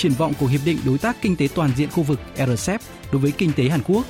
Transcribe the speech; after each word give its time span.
triển 0.00 0.12
vọng 0.12 0.32
của 0.40 0.46
Hiệp 0.46 0.60
định 0.64 0.78
Đối 0.84 0.98
tác 0.98 1.22
Kinh 1.22 1.36
tế 1.36 1.48
Toàn 1.54 1.70
diện 1.76 1.90
khu 1.90 2.02
vực 2.02 2.20
RCEP 2.36 2.80
đối 3.12 3.20
với 3.20 3.30
kinh 3.30 3.52
tế 3.52 3.68
Hàn 3.68 3.80
Quốc. 3.82 4.06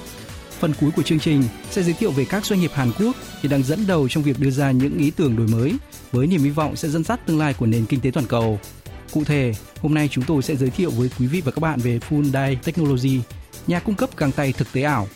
Phần 0.59 0.73
cuối 0.81 0.91
của 0.97 1.03
chương 1.03 1.19
trình 1.19 1.43
sẽ 1.71 1.83
giới 1.83 1.93
thiệu 1.93 2.11
về 2.11 2.25
các 2.25 2.45
doanh 2.47 2.61
nghiệp 2.61 2.71
Hàn 2.75 2.91
Quốc 2.99 3.17
hiện 3.43 3.51
đang 3.51 3.63
dẫn 3.63 3.87
đầu 3.87 4.09
trong 4.09 4.23
việc 4.23 4.39
đưa 4.39 4.51
ra 4.51 4.71
những 4.71 4.99
ý 4.99 5.11
tưởng 5.11 5.37
đổi 5.37 5.47
mới 5.47 5.75
với 6.13 6.27
niềm 6.27 6.41
hy 6.41 6.51
vọng 6.51 6.77
sẽ 6.77 6.89
dẫn 6.89 7.05
dắt 7.05 7.27
tương 7.27 7.39
lai 7.39 7.55
của 7.55 7.67
nền 7.67 7.87
kinh 7.87 8.01
tế 8.01 8.11
toàn 8.11 8.27
cầu. 8.27 8.61
Cụ 9.13 9.25
thể, 9.25 9.53
hôm 9.81 9.95
nay 9.95 10.09
chúng 10.13 10.25
tôi 10.25 10.43
sẽ 10.43 10.57
giới 10.57 10.71
thiệu 10.71 10.91
với 10.91 11.11
quý 11.19 11.27
vị 11.27 11.43
và 11.45 11.53
các 11.53 11.61
bạn 11.61 11.79
về 11.81 11.99
Full 12.11 12.57
Technology, 12.65 13.21
nhà 13.67 13.81
cung 13.81 13.95
cấp 13.95 14.11
găng 14.17 14.33
tay 14.33 14.53
thực 14.53 14.73
tế 14.73 14.83
ảo 14.83 15.09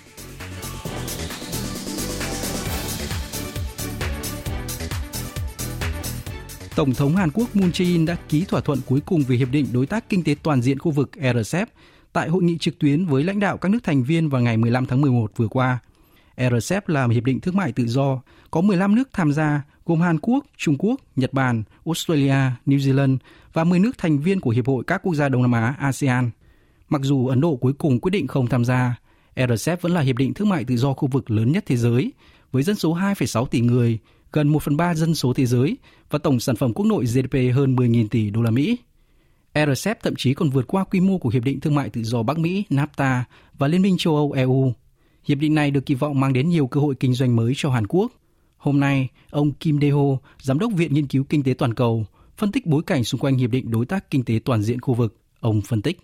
Tổng 6.76 6.94
thống 6.94 7.16
Hàn 7.16 7.30
Quốc 7.34 7.56
Moon 7.56 7.70
Jae-in 7.70 8.06
đã 8.06 8.16
ký 8.28 8.44
thỏa 8.44 8.60
thuận 8.60 8.78
cuối 8.86 9.00
cùng 9.06 9.22
về 9.22 9.36
hiệp 9.36 9.48
định 9.50 9.66
đối 9.72 9.86
tác 9.86 10.08
kinh 10.08 10.24
tế 10.24 10.34
toàn 10.42 10.62
diện 10.62 10.78
khu 10.78 10.90
vực 10.90 11.10
RCEP 11.14 11.68
tại 12.12 12.28
hội 12.28 12.42
nghị 12.42 12.58
trực 12.58 12.78
tuyến 12.78 13.06
với 13.06 13.24
lãnh 13.24 13.40
đạo 13.40 13.56
các 13.56 13.68
nước 13.68 13.78
thành 13.82 14.02
viên 14.02 14.28
vào 14.28 14.42
ngày 14.42 14.56
15 14.56 14.86
tháng 14.86 15.00
11 15.00 15.32
vừa 15.36 15.48
qua. 15.48 15.78
RCEP 16.36 16.88
là 16.88 17.06
một 17.06 17.12
hiệp 17.12 17.24
định 17.24 17.40
thương 17.40 17.56
mại 17.56 17.72
tự 17.72 17.86
do, 17.86 18.20
có 18.50 18.60
15 18.60 18.94
nước 18.94 19.08
tham 19.12 19.32
gia 19.32 19.62
gồm 19.86 20.00
Hàn 20.00 20.18
Quốc, 20.18 20.44
Trung 20.56 20.76
Quốc, 20.78 21.00
Nhật 21.16 21.32
Bản, 21.32 21.62
Australia, 21.86 22.36
New 22.66 22.78
Zealand 22.78 23.16
và 23.52 23.64
10 23.64 23.78
nước 23.78 23.98
thành 23.98 24.18
viên 24.18 24.40
của 24.40 24.50
Hiệp 24.50 24.66
hội 24.66 24.84
các 24.86 25.02
quốc 25.02 25.14
gia 25.14 25.28
Đông 25.28 25.42
Nam 25.42 25.52
Á 25.52 25.74
ASEAN. 25.78 26.30
Mặc 26.88 27.00
dù 27.04 27.26
Ấn 27.26 27.40
Độ 27.40 27.56
cuối 27.56 27.72
cùng 27.72 28.00
quyết 28.00 28.10
định 28.10 28.26
không 28.26 28.46
tham 28.46 28.64
gia, 28.64 28.96
RCEP 29.36 29.82
vẫn 29.82 29.92
là 29.92 30.00
hiệp 30.00 30.16
định 30.16 30.34
thương 30.34 30.48
mại 30.48 30.64
tự 30.64 30.76
do 30.76 30.92
khu 30.92 31.08
vực 31.08 31.30
lớn 31.30 31.52
nhất 31.52 31.64
thế 31.66 31.76
giới, 31.76 32.12
với 32.52 32.62
dân 32.62 32.76
số 32.76 32.94
2,6 32.94 33.46
tỷ 33.46 33.60
người, 33.60 33.98
gần 34.33 34.47
1 34.47 34.63
phần 34.63 34.77
3 34.77 34.95
dân 34.95 35.15
số 35.15 35.33
thế 35.33 35.45
giới 35.45 35.77
và 36.09 36.19
tổng 36.19 36.39
sản 36.39 36.55
phẩm 36.55 36.73
quốc 36.73 36.85
nội 36.85 37.05
GDP 37.05 37.55
hơn 37.55 37.75
10.000 37.75 38.07
tỷ 38.07 38.29
đô 38.29 38.41
la 38.41 38.51
Mỹ. 38.51 38.77
RCEP 39.53 40.03
thậm 40.03 40.13
chí 40.17 40.33
còn 40.33 40.49
vượt 40.49 40.67
qua 40.67 40.83
quy 40.83 40.99
mô 40.99 41.17
của 41.17 41.29
Hiệp 41.29 41.43
định 41.43 41.59
Thương 41.59 41.75
mại 41.75 41.89
Tự 41.89 42.03
do 42.03 42.23
Bắc 42.23 42.39
Mỹ 42.39 42.63
NAFTA 42.69 43.21
và 43.53 43.67
Liên 43.67 43.81
minh 43.81 43.95
châu 43.97 44.15
Âu 44.15 44.31
EU. 44.31 44.73
Hiệp 45.23 45.37
định 45.37 45.55
này 45.55 45.71
được 45.71 45.85
kỳ 45.85 45.95
vọng 45.95 46.19
mang 46.19 46.33
đến 46.33 46.49
nhiều 46.49 46.67
cơ 46.67 46.79
hội 46.79 46.95
kinh 46.99 47.13
doanh 47.13 47.35
mới 47.35 47.53
cho 47.55 47.69
Hàn 47.69 47.87
Quốc. 47.87 48.11
Hôm 48.57 48.79
nay, 48.79 49.07
ông 49.29 49.51
Kim 49.51 49.79
Dae-ho, 49.79 50.17
Giám 50.41 50.59
đốc 50.59 50.71
Viện 50.73 50.93
Nghiên 50.93 51.07
cứu 51.07 51.23
Kinh 51.23 51.43
tế 51.43 51.53
Toàn 51.53 51.73
cầu, 51.73 52.05
phân 52.37 52.51
tích 52.51 52.65
bối 52.65 52.83
cảnh 52.83 53.03
xung 53.03 53.21
quanh 53.21 53.37
Hiệp 53.37 53.49
định 53.49 53.71
Đối 53.71 53.85
tác 53.85 54.11
Kinh 54.11 54.23
tế 54.23 54.39
Toàn 54.45 54.61
diện 54.61 54.81
khu 54.81 54.93
vực. 54.93 55.15
Ông 55.39 55.61
phân 55.61 55.81
tích. 55.81 55.99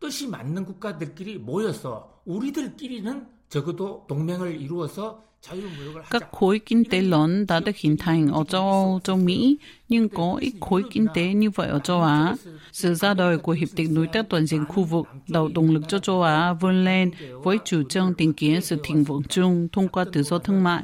뜻이 0.00 0.28
맞는 0.28 0.64
국가들끼리 0.64 1.38
모여서 1.38 2.22
우리들끼리는 2.24 3.26
적어도 3.48 4.06
동맹을 4.06 4.60
이루어서 4.60 5.24
các 6.09 6.31
khối 6.31 6.59
kinh 6.59 6.83
tế 6.83 7.01
lớn 7.01 7.45
đã 7.47 7.59
được 7.59 7.77
hình 7.77 7.97
thành 7.97 8.27
ở 8.27 8.43
châu 8.43 8.61
Âu, 8.61 8.99
châu 9.03 9.17
Mỹ, 9.17 9.57
nhưng 9.89 10.09
có 10.09 10.37
ít 10.41 10.53
khối 10.61 10.83
kinh 10.91 11.07
tế 11.13 11.33
như 11.33 11.49
vậy 11.49 11.67
ở 11.67 11.79
châu 11.79 12.01
Á. 12.01 12.35
Sự 12.71 12.93
ra 12.93 13.13
đời 13.13 13.37
của 13.37 13.51
Hiệp 13.51 13.69
định 13.75 13.95
Đối 13.95 14.07
tác 14.07 14.29
Toàn 14.29 14.45
diện 14.45 14.65
khu 14.65 14.83
vực 14.83 15.07
tạo 15.33 15.49
động 15.55 15.69
lực 15.69 15.83
cho 15.87 15.99
châu 15.99 16.21
Á 16.21 16.53
vươn 16.53 16.85
lên 16.85 17.11
với 17.43 17.57
chủ 17.65 17.83
trương 17.83 18.13
tìm 18.13 18.33
kiếm 18.33 18.61
sự 18.61 18.77
thịnh 18.83 19.03
vượng 19.03 19.23
chung 19.29 19.67
thông 19.71 19.87
qua 19.87 20.05
tự 20.13 20.23
do 20.23 20.39
thương 20.39 20.63
mại. 20.63 20.83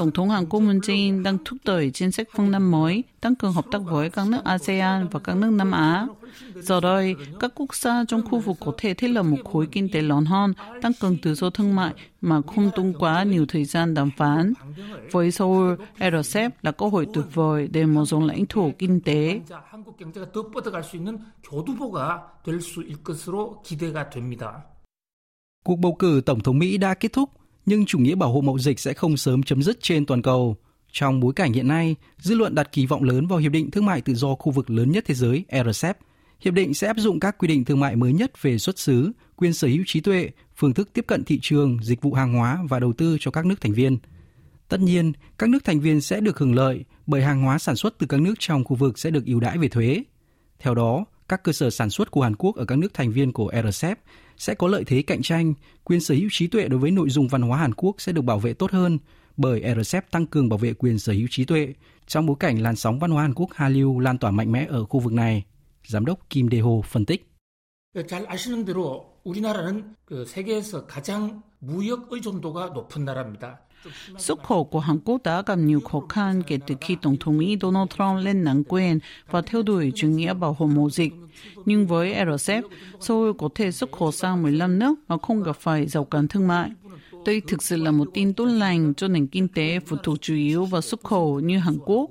Tổng 0.00 0.12
thống 0.12 0.30
Hàn 0.30 0.46
Quốc 0.46 0.60
Moon 0.60 0.78
Jae-in 0.78 1.22
đang 1.22 1.38
thúc 1.44 1.58
đẩy 1.64 1.90
chính 1.90 2.12
sách 2.12 2.28
phương 2.36 2.50
Nam 2.50 2.70
mới, 2.70 3.04
tăng 3.20 3.34
cường 3.34 3.52
hợp 3.52 3.64
tác 3.70 3.78
với 3.78 4.10
các 4.10 4.28
nước 4.28 4.44
ASEAN 4.44 5.08
và 5.08 5.20
các 5.20 5.36
nước 5.36 5.50
Nam 5.50 5.70
Á. 5.70 6.06
Do 6.54 6.80
đây, 6.80 7.14
các 7.40 7.52
quốc 7.54 7.74
gia 7.74 8.04
trong 8.08 8.22
khu 8.30 8.38
vực 8.38 8.56
có 8.60 8.72
thể 8.78 8.94
thiết 8.94 9.08
lập 9.08 9.22
một 9.22 9.36
khối 9.52 9.66
kinh 9.72 9.88
tế 9.92 10.02
lớn 10.02 10.24
hơn, 10.24 10.54
tăng 10.82 10.92
cường 11.00 11.16
tự 11.18 11.34
do 11.34 11.50
thương 11.50 11.76
mại 11.76 11.92
mà 12.20 12.40
không 12.46 12.70
tốn 12.76 12.92
quá 12.98 13.22
nhiều 13.22 13.46
thời 13.48 13.64
gian 13.64 13.94
đàm 13.94 14.10
phán. 14.16 14.52
Với 15.10 15.30
Seoul, 15.30 15.74
RCEP 15.98 16.64
là 16.64 16.72
cơ 16.72 16.86
hội 16.86 17.06
tuyệt 17.14 17.24
vời 17.34 17.68
để 17.72 17.84
mở 17.84 18.04
rộng 18.04 18.24
lãnh 18.26 18.46
thổ 18.46 18.70
kinh 18.78 19.00
tế. 19.00 19.40
Cuộc 25.64 25.76
bầu 25.76 25.94
cử 25.98 26.22
Tổng 26.26 26.40
thống 26.40 26.58
Mỹ 26.58 26.78
đã 26.78 26.94
kết 26.94 27.12
thúc 27.12 27.30
nhưng 27.66 27.86
chủ 27.86 27.98
nghĩa 27.98 28.14
bảo 28.14 28.32
hộ 28.32 28.40
mậu 28.40 28.58
dịch 28.58 28.80
sẽ 28.80 28.92
không 28.92 29.16
sớm 29.16 29.42
chấm 29.42 29.62
dứt 29.62 29.78
trên 29.82 30.06
toàn 30.06 30.22
cầu. 30.22 30.56
Trong 30.92 31.20
bối 31.20 31.32
cảnh 31.36 31.52
hiện 31.52 31.68
nay, 31.68 31.96
dư 32.18 32.34
luận 32.34 32.54
đặt 32.54 32.72
kỳ 32.72 32.86
vọng 32.86 33.02
lớn 33.02 33.26
vào 33.26 33.38
Hiệp 33.38 33.52
định 33.52 33.70
Thương 33.70 33.86
mại 33.86 34.00
Tự 34.00 34.14
do 34.14 34.34
khu 34.34 34.52
vực 34.52 34.70
lớn 34.70 34.92
nhất 34.92 35.04
thế 35.06 35.14
giới 35.14 35.44
RCEP. 35.66 35.98
Hiệp 36.40 36.54
định 36.54 36.74
sẽ 36.74 36.86
áp 36.86 36.96
dụng 36.98 37.20
các 37.20 37.38
quy 37.38 37.48
định 37.48 37.64
thương 37.64 37.80
mại 37.80 37.96
mới 37.96 38.12
nhất 38.12 38.42
về 38.42 38.58
xuất 38.58 38.78
xứ, 38.78 39.12
quyền 39.36 39.52
sở 39.52 39.68
hữu 39.68 39.82
trí 39.86 40.00
tuệ, 40.00 40.30
phương 40.56 40.74
thức 40.74 40.90
tiếp 40.92 41.04
cận 41.06 41.24
thị 41.24 41.38
trường, 41.42 41.78
dịch 41.82 42.02
vụ 42.02 42.14
hàng 42.14 42.32
hóa 42.34 42.58
và 42.68 42.80
đầu 42.80 42.92
tư 42.92 43.16
cho 43.20 43.30
các 43.30 43.46
nước 43.46 43.60
thành 43.60 43.72
viên. 43.72 43.98
Tất 44.68 44.80
nhiên, 44.80 45.12
các 45.38 45.48
nước 45.48 45.64
thành 45.64 45.80
viên 45.80 46.00
sẽ 46.00 46.20
được 46.20 46.38
hưởng 46.38 46.54
lợi 46.54 46.84
bởi 47.06 47.22
hàng 47.22 47.42
hóa 47.42 47.58
sản 47.58 47.76
xuất 47.76 47.98
từ 47.98 48.06
các 48.06 48.20
nước 48.20 48.34
trong 48.38 48.64
khu 48.64 48.76
vực 48.76 48.98
sẽ 48.98 49.10
được 49.10 49.26
ưu 49.26 49.40
đãi 49.40 49.58
về 49.58 49.68
thuế. 49.68 50.02
Theo 50.58 50.74
đó, 50.74 51.04
các 51.29 51.43
cơ 51.43 51.51
sở 51.51 51.69
sản 51.69 51.89
xuất 51.89 52.11
của 52.11 52.21
Hàn 52.21 52.35
Quốc 52.35 52.55
ở 52.55 52.65
các 52.65 52.77
nước 52.77 52.93
thành 52.93 53.11
viên 53.11 53.33
của 53.33 53.51
RCEP 53.69 53.99
sẽ 54.37 54.53
có 54.53 54.67
lợi 54.67 54.83
thế 54.87 55.01
cạnh 55.01 55.21
tranh, 55.21 55.53
quyền 55.83 56.01
sở 56.01 56.15
hữu 56.15 56.29
trí 56.31 56.47
tuệ 56.47 56.67
đối 56.67 56.79
với 56.79 56.91
nội 56.91 57.09
dung 57.09 57.27
văn 57.27 57.41
hóa 57.41 57.57
Hàn 57.57 57.73
Quốc 57.73 57.95
sẽ 57.97 58.11
được 58.11 58.21
bảo 58.21 58.39
vệ 58.39 58.53
tốt 58.53 58.71
hơn 58.71 58.97
bởi 59.37 59.63
RCEP 59.81 60.11
tăng 60.11 60.25
cường 60.25 60.49
bảo 60.49 60.57
vệ 60.57 60.73
quyền 60.73 60.99
sở 60.99 61.13
hữu 61.13 61.27
trí 61.31 61.45
tuệ 61.45 61.73
trong 62.07 62.25
bối 62.25 62.35
cảnh 62.39 62.61
làn 62.61 62.75
sóng 62.75 62.99
văn 62.99 63.11
hóa 63.11 63.21
Hàn 63.21 63.33
Quốc 63.33 63.49
Hallyu 63.53 63.99
lan 63.99 64.17
tỏa 64.17 64.31
mạnh 64.31 64.51
mẽ 64.51 64.65
ở 64.69 64.85
khu 64.85 64.99
vực 64.99 65.13
này. 65.13 65.43
Giám 65.87 66.05
đốc 66.05 66.29
Kim 66.29 66.49
Dae-ho 66.49 66.81
phân 66.81 67.05
tích. 67.05 67.31
잘 68.03 68.25
아시는 68.27 68.65
대로 68.65 69.08
우리나라는 69.23 69.95
그 70.05 70.25
세계에서 70.25 70.85
가장 70.85 71.41
무역 71.59 72.11
의존도가 72.11 72.69
높은 72.69 73.05
나라입니다. 73.05 73.59
Xuất 74.17 74.43
khẩu 74.43 74.63
của 74.63 74.79
Hàn 74.79 74.99
Quốc 75.05 75.23
đã 75.23 75.41
gặp 75.45 75.55
nhiều 75.55 75.79
khó 75.79 76.01
khăn 76.09 76.41
kể 76.47 76.59
từ 76.67 76.75
khi 76.81 76.97
Tổng 77.01 77.17
thống 77.19 77.37
Mỹ 77.37 77.57
Donald 77.61 77.89
Trump 77.97 78.25
lên 78.25 78.43
nắm 78.43 78.63
quyền 78.67 78.99
và 79.31 79.41
theo 79.41 79.61
đuổi 79.61 79.91
chủ 79.95 80.07
nghĩa 80.07 80.33
bảo 80.33 80.55
hộ 80.59 80.65
mậu 80.65 80.89
dịch. 80.89 81.13
Nhưng 81.65 81.87
với 81.87 82.15
RCEP, 82.37 82.63
Seoul 82.99 83.31
có 83.37 83.49
thể 83.55 83.71
xuất 83.71 83.91
khẩu 83.91 84.11
sang 84.11 84.43
15 84.43 84.79
nước 84.79 84.95
mà 85.07 85.17
không 85.21 85.43
gặp 85.43 85.55
phải 85.59 85.87
rào 85.87 86.05
cản 86.05 86.27
thương 86.27 86.47
mại. 86.47 86.71
Đây 87.25 87.41
thực 87.47 87.63
sự 87.63 87.77
là 87.77 87.91
một 87.91 88.07
tin 88.13 88.33
tốt 88.33 88.45
lành 88.45 88.93
cho 88.93 89.07
nền 89.07 89.27
kinh 89.27 89.47
tế 89.47 89.79
phụ 89.79 89.97
thuộc 90.03 90.21
chủ 90.21 90.33
yếu 90.33 90.65
vào 90.65 90.81
xuất 90.81 91.03
khẩu 91.03 91.39
như 91.39 91.57
Hàn 91.57 91.77
Quốc. 91.85 92.09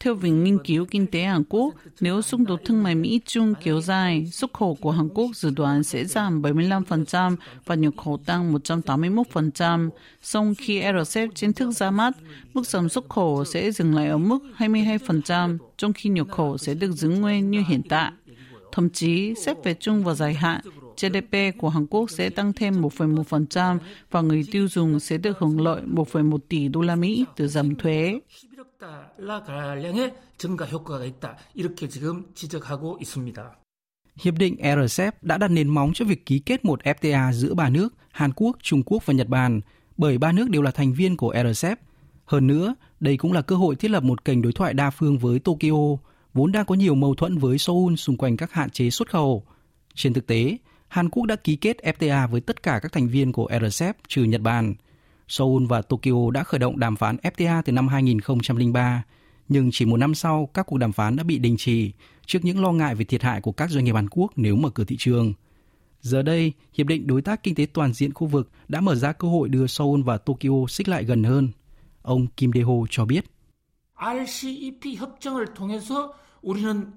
Theo 0.00 0.14
Viện 0.14 0.44
Nghiên 0.44 0.58
cứu 0.58 0.84
Kinh 0.84 1.06
tế 1.06 1.22
Hàn 1.22 1.42
Quốc, 1.48 1.74
nếu 2.00 2.22
xung 2.22 2.46
đột 2.46 2.60
thương 2.64 2.82
mại 2.82 2.94
Mỹ-Trung 2.94 3.54
kéo 3.64 3.80
dài, 3.80 4.26
xuất 4.26 4.52
khẩu 4.52 4.74
của 4.80 4.90
Hàn 4.90 5.08
Quốc 5.08 5.36
dự 5.36 5.50
đoán 5.50 5.82
sẽ 5.82 6.04
giảm 6.04 6.42
75% 6.42 7.36
và 7.64 7.74
nhập 7.74 7.94
khẩu 8.04 8.16
tăng 8.16 8.54
181%. 8.54 9.90
Song 10.22 10.54
khi 10.58 10.82
RCEP 11.02 11.28
chính 11.34 11.52
thức 11.52 11.70
ra 11.70 11.90
mắt, 11.90 12.16
mức 12.54 12.66
giảm 12.66 12.88
xuất 12.88 13.08
khẩu 13.08 13.44
sẽ 13.44 13.72
dừng 13.72 13.94
lại 13.94 14.08
ở 14.08 14.18
mức 14.18 14.38
22%, 14.58 15.58
trong 15.76 15.92
khi 15.92 16.10
nhập 16.10 16.26
khẩu 16.30 16.58
sẽ 16.58 16.74
được 16.74 16.92
giữ 16.92 17.08
nguyên 17.08 17.50
như 17.50 17.62
hiện 17.68 17.82
tại. 17.88 18.12
Thậm 18.72 18.90
chí, 18.90 19.34
xét 19.34 19.56
về 19.64 19.74
chung 19.80 20.04
và 20.04 20.14
dài 20.14 20.34
hạn, 20.34 20.60
GDP 21.00 21.58
của 21.58 21.68
Hàn 21.68 21.86
Quốc 21.86 22.10
sẽ 22.10 22.30
tăng 22.30 22.52
thêm 22.52 22.82
1,1% 22.82 23.78
và 24.10 24.20
người 24.20 24.44
tiêu 24.50 24.68
dùng 24.68 25.00
sẽ 25.00 25.18
được 25.18 25.38
hưởng 25.38 25.60
lợi 25.60 25.82
1,1 25.86 26.38
tỷ 26.48 26.68
đô 26.68 26.80
la 26.80 26.96
Mỹ 26.96 27.24
từ 27.36 27.48
giảm 27.48 27.76
thuế. 27.76 28.20
Hiệp 34.20 34.34
định 34.34 34.56
RCEP 34.86 35.24
đã 35.24 35.38
đặt 35.38 35.48
nền 35.48 35.68
móng 35.68 35.92
cho 35.94 36.04
việc 36.04 36.26
ký 36.26 36.38
kết 36.38 36.64
một 36.64 36.82
FTA 36.82 37.32
giữa 37.32 37.54
ba 37.54 37.68
nước 37.68 37.94
Hàn 38.10 38.32
Quốc, 38.36 38.56
Trung 38.62 38.82
Quốc 38.86 39.06
và 39.06 39.14
Nhật 39.14 39.28
Bản, 39.28 39.60
bởi 39.96 40.18
ba 40.18 40.32
nước 40.32 40.50
đều 40.50 40.62
là 40.62 40.70
thành 40.70 40.92
viên 40.92 41.16
của 41.16 41.34
RCEP. 41.44 41.80
Hơn 42.24 42.46
nữa, 42.46 42.74
đây 43.00 43.16
cũng 43.16 43.32
là 43.32 43.42
cơ 43.42 43.56
hội 43.56 43.76
thiết 43.76 43.90
lập 43.90 44.02
một 44.02 44.24
kênh 44.24 44.42
đối 44.42 44.52
thoại 44.52 44.74
đa 44.74 44.90
phương 44.90 45.18
với 45.18 45.38
Tokyo, 45.38 45.96
vốn 46.34 46.52
đang 46.52 46.66
có 46.66 46.74
nhiều 46.74 46.94
mâu 46.94 47.14
thuẫn 47.14 47.38
với 47.38 47.58
Seoul 47.58 47.94
xung 47.94 48.16
quanh 48.16 48.36
các 48.36 48.52
hạn 48.52 48.70
chế 48.70 48.90
xuất 48.90 49.10
khẩu. 49.10 49.44
Trên 49.94 50.12
thực 50.12 50.26
tế, 50.26 50.56
Hàn 50.88 51.10
Quốc 51.10 51.26
đã 51.26 51.36
ký 51.36 51.56
kết 51.56 51.76
FTA 51.82 52.28
với 52.28 52.40
tất 52.40 52.62
cả 52.62 52.78
các 52.82 52.92
thành 52.92 53.08
viên 53.08 53.32
của 53.32 53.48
RCEP 53.60 53.96
trừ 54.08 54.24
Nhật 54.24 54.40
Bản– 54.40 54.74
Seoul 55.27 55.65
và 55.65 55.81
Tokyo 55.81 56.31
đã 56.31 56.43
khởi 56.43 56.59
động 56.59 56.79
đàm 56.79 56.95
phán 56.95 57.15
FTA 57.15 57.61
từ 57.65 57.71
năm 57.71 57.87
2003, 57.87 59.03
nhưng 59.49 59.69
chỉ 59.71 59.85
một 59.85 59.97
năm 59.97 60.15
sau, 60.15 60.49
các 60.53 60.65
cuộc 60.65 60.77
đàm 60.77 60.91
phán 60.91 61.15
đã 61.15 61.23
bị 61.23 61.39
đình 61.39 61.55
chỉ 61.57 61.91
trước 62.25 62.39
những 62.43 62.61
lo 62.61 62.71
ngại 62.71 62.95
về 62.95 63.05
thiệt 63.05 63.23
hại 63.23 63.41
của 63.41 63.51
các 63.51 63.69
doanh 63.69 63.85
nghiệp 63.85 63.95
Hàn 63.95 64.09
Quốc 64.09 64.31
nếu 64.35 64.55
mở 64.55 64.69
cửa 64.69 64.83
thị 64.83 64.95
trường. 64.99 65.33
Giờ 66.01 66.21
đây, 66.21 66.53
Hiệp 66.73 66.87
định 66.87 67.07
Đối 67.07 67.21
tác 67.21 67.43
Kinh 67.43 67.55
tế 67.55 67.65
Toàn 67.65 67.93
diện 67.93 68.13
khu 68.13 68.27
vực 68.27 68.49
đã 68.67 68.81
mở 68.81 68.95
ra 68.95 69.11
cơ 69.11 69.27
hội 69.27 69.49
đưa 69.49 69.67
Seoul 69.67 70.01
và 70.01 70.17
Tokyo 70.17 70.67
xích 70.69 70.89
lại 70.89 71.03
gần 71.03 71.23
hơn. 71.23 71.49
Ông 72.01 72.27
Kim 72.27 72.51
Dae-ho 72.51 72.85
cho 72.89 73.05
biết. 73.05 73.25
RCEP 74.03 74.97
협정을 74.97 75.53
통해서 75.53 76.13
우리는 76.41 76.93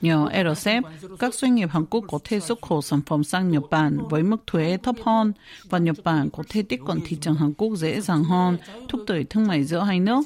Nhờ 0.00 0.28
RCEP, 0.54 0.84
các 1.18 1.34
doanh 1.34 1.54
nghiệp 1.54 1.68
Hàn 1.72 1.86
Quốc 1.86 2.04
có 2.10 2.18
thể 2.24 2.40
xuất 2.40 2.62
khẩu 2.62 2.82
sản 2.82 3.00
phẩm 3.06 3.24
sang 3.24 3.50
Nhật 3.50 3.62
Bản 3.70 3.98
với 4.10 4.22
mức 4.22 4.36
thuế 4.46 4.78
thấp 4.82 4.96
hơn 5.04 5.32
và 5.64 5.78
Nhật 5.78 5.96
Bản 6.04 6.30
có 6.30 6.42
thể 6.48 6.62
tiếp 6.62 6.80
cận 6.86 7.00
thị 7.04 7.16
trường 7.20 7.34
Hàn 7.34 7.52
Quốc 7.52 7.76
dễ 7.76 8.00
dàng 8.00 8.24
hơn, 8.24 8.58
thúc 8.88 9.00
đẩy 9.06 9.24
thương 9.24 9.46
mại 9.46 9.64
giữa 9.64 9.80
hai 9.80 10.00
nước. 10.00 10.22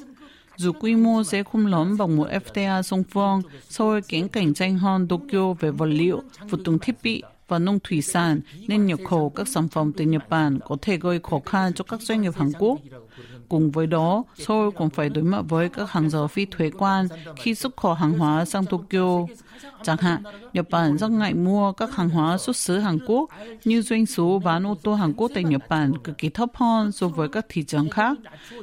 Dù 0.55 0.71
quy 0.79 0.95
mô 0.95 1.23
sẽ 1.23 1.43
không 1.43 1.65
lớn 1.65 1.97
bằng 1.97 2.17
một 2.17 2.27
FTA 2.29 2.81
song 2.81 3.03
phương, 3.03 3.41
Seoul 3.69 3.99
kém 4.07 4.29
cạnh 4.29 4.53
tranh 4.53 4.77
hơn 4.77 5.07
Tokyo 5.07 5.53
về 5.53 5.71
vật 5.71 5.85
liệu, 5.85 6.21
vật 6.49 6.59
dụng 6.65 6.79
thiết 6.79 6.95
bị 7.03 7.23
và 7.47 7.59
nông 7.59 7.79
thủy 7.83 8.01
sản 8.01 8.39
nên 8.67 8.85
nhập 8.85 8.99
khẩu 9.09 9.29
các 9.29 9.47
sản 9.47 9.67
phẩm 9.67 9.91
từ 9.97 10.05
Nhật 10.05 10.29
Bản 10.29 10.59
có 10.67 10.77
thể 10.81 10.97
gây 10.97 11.19
khó 11.23 11.39
khăn 11.45 11.73
cho 11.73 11.83
các 11.83 12.01
doanh 12.01 12.21
nghiệp 12.21 12.33
Hàn 12.35 12.51
Quốc. 12.59 12.79
Cùng 13.49 13.71
với 13.71 13.87
đó, 13.87 14.23
Seoul 14.35 14.69
cũng 14.75 14.89
phải 14.89 15.09
đối 15.09 15.23
mặt 15.23 15.41
với 15.49 15.69
các 15.69 15.91
hàng 15.91 16.09
rào 16.09 16.27
phi 16.27 16.45
thuế 16.45 16.69
quan 16.77 17.07
khi 17.35 17.55
xuất 17.55 17.77
khẩu 17.77 17.93
hàng 17.93 18.13
hóa 18.13 18.45
sang 18.45 18.65
Tokyo. 18.65 19.25
Chẳng 19.83 19.97
hạn, 19.97 20.23
Nhật 20.53 20.69
Bản 20.69 20.97
rất 20.97 21.11
ngại 21.11 21.33
mua 21.33 21.71
các 21.71 21.95
hàng 21.95 22.09
hóa 22.09 22.37
xuất 22.37 22.55
xứ 22.55 22.79
Hàn 22.79 22.99
Quốc 23.07 23.29
như 23.65 23.81
doanh 23.81 24.05
số 24.05 24.39
bán 24.39 24.67
ô 24.67 24.77
tô 24.83 24.93
Hàn 24.93 25.13
Quốc 25.13 25.31
tại 25.35 25.43
Nhật 25.43 25.61
Bản 25.69 25.93
cực 26.03 26.17
kỳ 26.17 26.29
thấp 26.29 26.49
hơn 26.53 26.91
so 26.91 27.07
với 27.07 27.29
các 27.29 27.45
thị 27.49 27.63
trường 27.63 27.89
khác. 27.89 28.17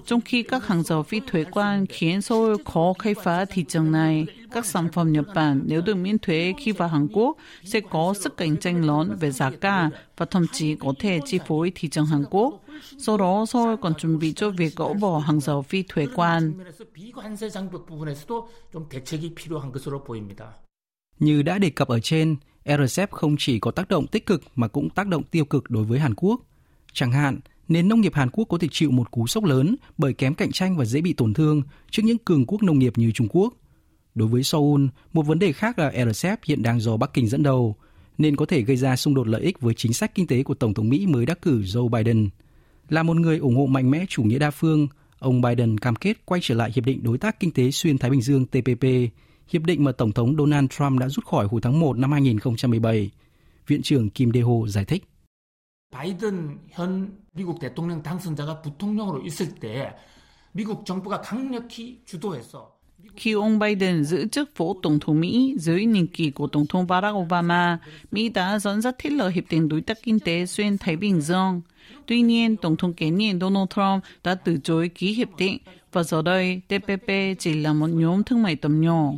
Trong 0.07 0.21
khi 0.21 0.43
các 0.43 0.67
hàng 0.67 0.83
rào 0.83 1.03
phi 1.03 1.21
thuế 1.27 1.45
quan 1.45 1.87
khiến 1.87 2.23
Seoul 2.23 2.57
khó 2.65 2.93
khai 2.99 3.15
phá 3.23 3.45
thị 3.45 3.65
trường 3.69 3.93
này, 3.93 4.27
các 4.55 4.67
sản 4.67 4.89
phẩm 4.93 5.13
Nhật 5.13 5.27
Bản 5.35 5.63
nếu 5.67 5.81
được 5.81 5.95
miễn 5.95 6.19
thuế 6.19 6.55
khi 6.59 6.73
vào 6.73 6.89
Hàn 6.89 7.09
Quốc 7.13 7.37
sẽ 7.65 7.81
có 7.81 8.15
sức 8.21 8.37
cạnh 8.37 8.57
tranh 8.57 8.85
lớn 8.85 9.17
về 9.21 9.31
giá 9.31 9.51
cả 9.51 9.91
và 10.17 10.27
thậm 10.27 10.47
chí 10.53 10.75
có 10.75 10.95
thể 10.99 11.21
chi 11.27 11.39
phối 11.47 11.73
thị 11.75 11.89
trường 11.89 12.07
Hàn 12.07 12.25
Quốc. 12.31 12.61
Sau 12.99 13.17
đó, 13.17 13.45
Seoul 13.47 13.75
còn 13.83 13.95
chuẩn 13.95 14.19
bị 14.19 14.33
cho 14.33 14.51
việc 14.51 14.77
gỡ 14.77 14.95
bỏ 14.95 15.19
hàng 15.19 15.41
rào 15.41 15.63
phi 15.63 15.83
thuế 15.83 16.07
quan. 16.15 16.53
Như 21.19 21.43
đã 21.43 21.59
đề 21.59 21.71
cập 21.71 21.89
ở 21.89 22.01
trên, 22.01 22.37
RCEP 22.65 23.11
không 23.11 23.37
chỉ 23.39 23.59
có 23.59 23.71
tác 23.71 23.89
động 23.89 24.07
tích 24.07 24.27
cực 24.27 24.43
mà 24.55 24.69
cũng 24.69 24.91
tác 24.91 25.07
động 25.07 25.23
tiêu 25.23 25.45
cực 25.45 25.71
đối 25.71 25.85
với 25.85 25.99
Hàn 25.99 26.15
Quốc. 26.15 26.41
Chẳng 26.93 27.13
hạn, 27.13 27.41
nền 27.69 27.89
nông 27.89 28.01
nghiệp 28.01 28.15
Hàn 28.15 28.31
Quốc 28.31 28.45
có 28.45 28.59
thể 28.59 28.69
chịu 28.71 28.91
một 28.91 29.11
cú 29.11 29.27
sốc 29.27 29.45
lớn 29.45 29.77
bởi 29.99 30.13
kém 30.13 30.35
cạnh 30.35 30.53
tranh 30.53 30.77
và 30.77 30.85
dễ 30.85 31.01
bị 31.01 31.13
tổn 31.13 31.35
thương 31.35 31.63
trước 31.91 32.03
những 32.05 32.19
cường 32.19 32.47
quốc 32.47 32.63
nông 32.63 32.79
nghiệp 32.79 32.93
như 32.97 33.13
Trung 33.13 33.29
Quốc. 33.31 33.55
Đối 34.16 34.28
với 34.28 34.44
Seoul, 34.44 34.86
một 35.14 35.28
vấn 35.28 35.40
đề 35.40 35.52
khác 35.52 35.80
là 35.80 35.92
RCEP 36.12 36.40
hiện 36.46 36.64
đang 36.64 36.80
do 36.80 36.98
Bắc 36.98 37.14
Kinh 37.14 37.28
dẫn 37.28 37.44
đầu, 37.44 37.76
nên 38.18 38.36
có 38.36 38.46
thể 38.46 38.62
gây 38.62 38.78
ra 38.78 38.96
xung 38.96 39.14
đột 39.14 39.28
lợi 39.28 39.42
ích 39.42 39.62
với 39.62 39.74
chính 39.74 39.94
sách 39.94 40.16
kinh 40.16 40.28
tế 40.28 40.44
của 40.44 40.54
Tổng 40.54 40.74
thống 40.74 40.90
Mỹ 40.90 41.08
mới 41.08 41.26
đắc 41.26 41.42
cử 41.42 41.62
Joe 41.62 41.90
Biden. 41.90 42.30
Là 42.90 43.04
một 43.04 43.18
người 43.18 43.38
ủng 43.38 43.56
hộ 43.56 43.66
mạnh 43.66 43.92
mẽ 43.92 44.06
chủ 44.10 44.24
nghĩa 44.24 44.40
đa 44.40 44.52
phương, 44.52 44.88
ông 45.20 45.42
Biden 45.42 45.78
cam 45.78 45.96
kết 45.96 46.26
quay 46.26 46.42
trở 46.44 46.56
lại 46.56 46.72
Hiệp 46.76 46.86
định 46.86 47.04
Đối 47.04 47.18
tác 47.18 47.40
Kinh 47.40 47.52
tế 47.52 47.72
Xuyên 47.72 47.98
Thái 47.98 48.12
Bình 48.12 48.22
Dương 48.22 48.46
TPP, 48.46 48.86
hiệp 49.48 49.64
định 49.64 49.84
mà 49.84 49.92
Tổng 49.92 50.12
thống 50.12 50.36
Donald 50.38 50.68
Trump 50.70 51.00
đã 51.00 51.10
rút 51.10 51.26
khỏi 51.26 51.48
hồi 51.48 51.62
tháng 51.62 51.80
1 51.80 51.98
năm 51.98 52.12
2017. 52.12 53.12
Viện 53.68 53.82
trưởng 53.82 54.10
Kim 54.10 54.32
Dae-ho 54.32 54.68
giải 54.68 54.86
thích. 54.86 55.04
바이든 55.92 56.60
현 56.70 57.18
미국 57.34 57.60
대통령 57.60 58.04
당선자가 58.04 58.62
부통령으로 58.62 59.22
있을 59.22 59.56
때 59.56 59.96
미국 60.52 60.86
정부가 60.86 61.22
강력히 61.22 62.04
주도해서 62.06 62.73
khi 63.17 63.33
ông 63.33 63.59
Biden 63.59 64.05
giữ 64.05 64.27
chức 64.29 64.51
phó 64.57 64.65
tổng 64.83 64.99
thống 65.01 65.21
Mỹ 65.21 65.55
dưới 65.59 65.85
nhiệm 65.85 66.07
kỳ 66.07 66.31
của 66.31 66.47
tổng 66.47 66.67
thống 66.67 66.87
Barack 66.87 67.17
Obama, 67.17 67.79
Mỹ 68.13 68.29
đã 68.29 68.59
dẫn 68.59 68.81
dắt 68.81 68.95
thiết 68.99 69.13
lập 69.13 69.29
hiệp 69.29 69.45
định 69.51 69.69
đối 69.69 69.81
tác 69.81 70.03
kinh 70.03 70.21
tế 70.21 70.47
xuyên 70.47 70.79
Thái 70.79 70.97
Bình 70.97 71.21
Dương. 71.21 71.61
Tuy 72.07 72.21
nhiên, 72.21 72.57
tổng 72.57 72.77
thống 72.77 72.93
kế 72.93 73.11
nhiệm 73.11 73.41
Donald 73.41 73.67
Trump 73.75 74.05
đã 74.25 74.35
từ 74.35 74.57
chối 74.65 74.89
ký 74.89 75.13
hiệp 75.13 75.29
định 75.39 75.59
và 75.93 76.03
giờ 76.03 76.23
đây 76.23 76.61
TPP 76.69 77.39
chỉ 77.39 77.55
là 77.55 77.73
một 77.73 77.87
nhóm 77.87 78.23
thương 78.25 78.43
mại 78.43 78.57
tầm 78.57 78.81
nhỏ. 78.81 79.13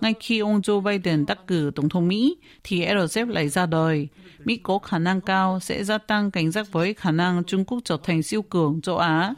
Ngay 0.00 0.14
khi 0.20 0.38
ông 0.38 0.60
Joe 0.60 0.80
Biden 0.80 1.26
đắc 1.26 1.38
cử 1.46 1.70
tổng 1.74 1.88
thống 1.88 2.08
Mỹ, 2.08 2.36
thì 2.64 2.86
RCEP 3.06 3.28
lại 3.28 3.48
ra 3.48 3.66
đời. 3.66 4.08
Mỹ 4.44 4.56
có 4.62 4.78
khả 4.78 4.98
năng 4.98 5.20
cao 5.20 5.60
sẽ 5.60 5.84
gia 5.84 5.98
tăng 5.98 6.30
cảnh 6.30 6.50
giác 6.50 6.72
với 6.72 6.94
khả 6.94 7.10
năng 7.10 7.44
Trung 7.44 7.64
Quốc 7.64 7.78
trở 7.84 7.96
thành 8.02 8.22
siêu 8.22 8.42
cường 8.42 8.80
châu 8.80 8.98
Á 8.98 9.34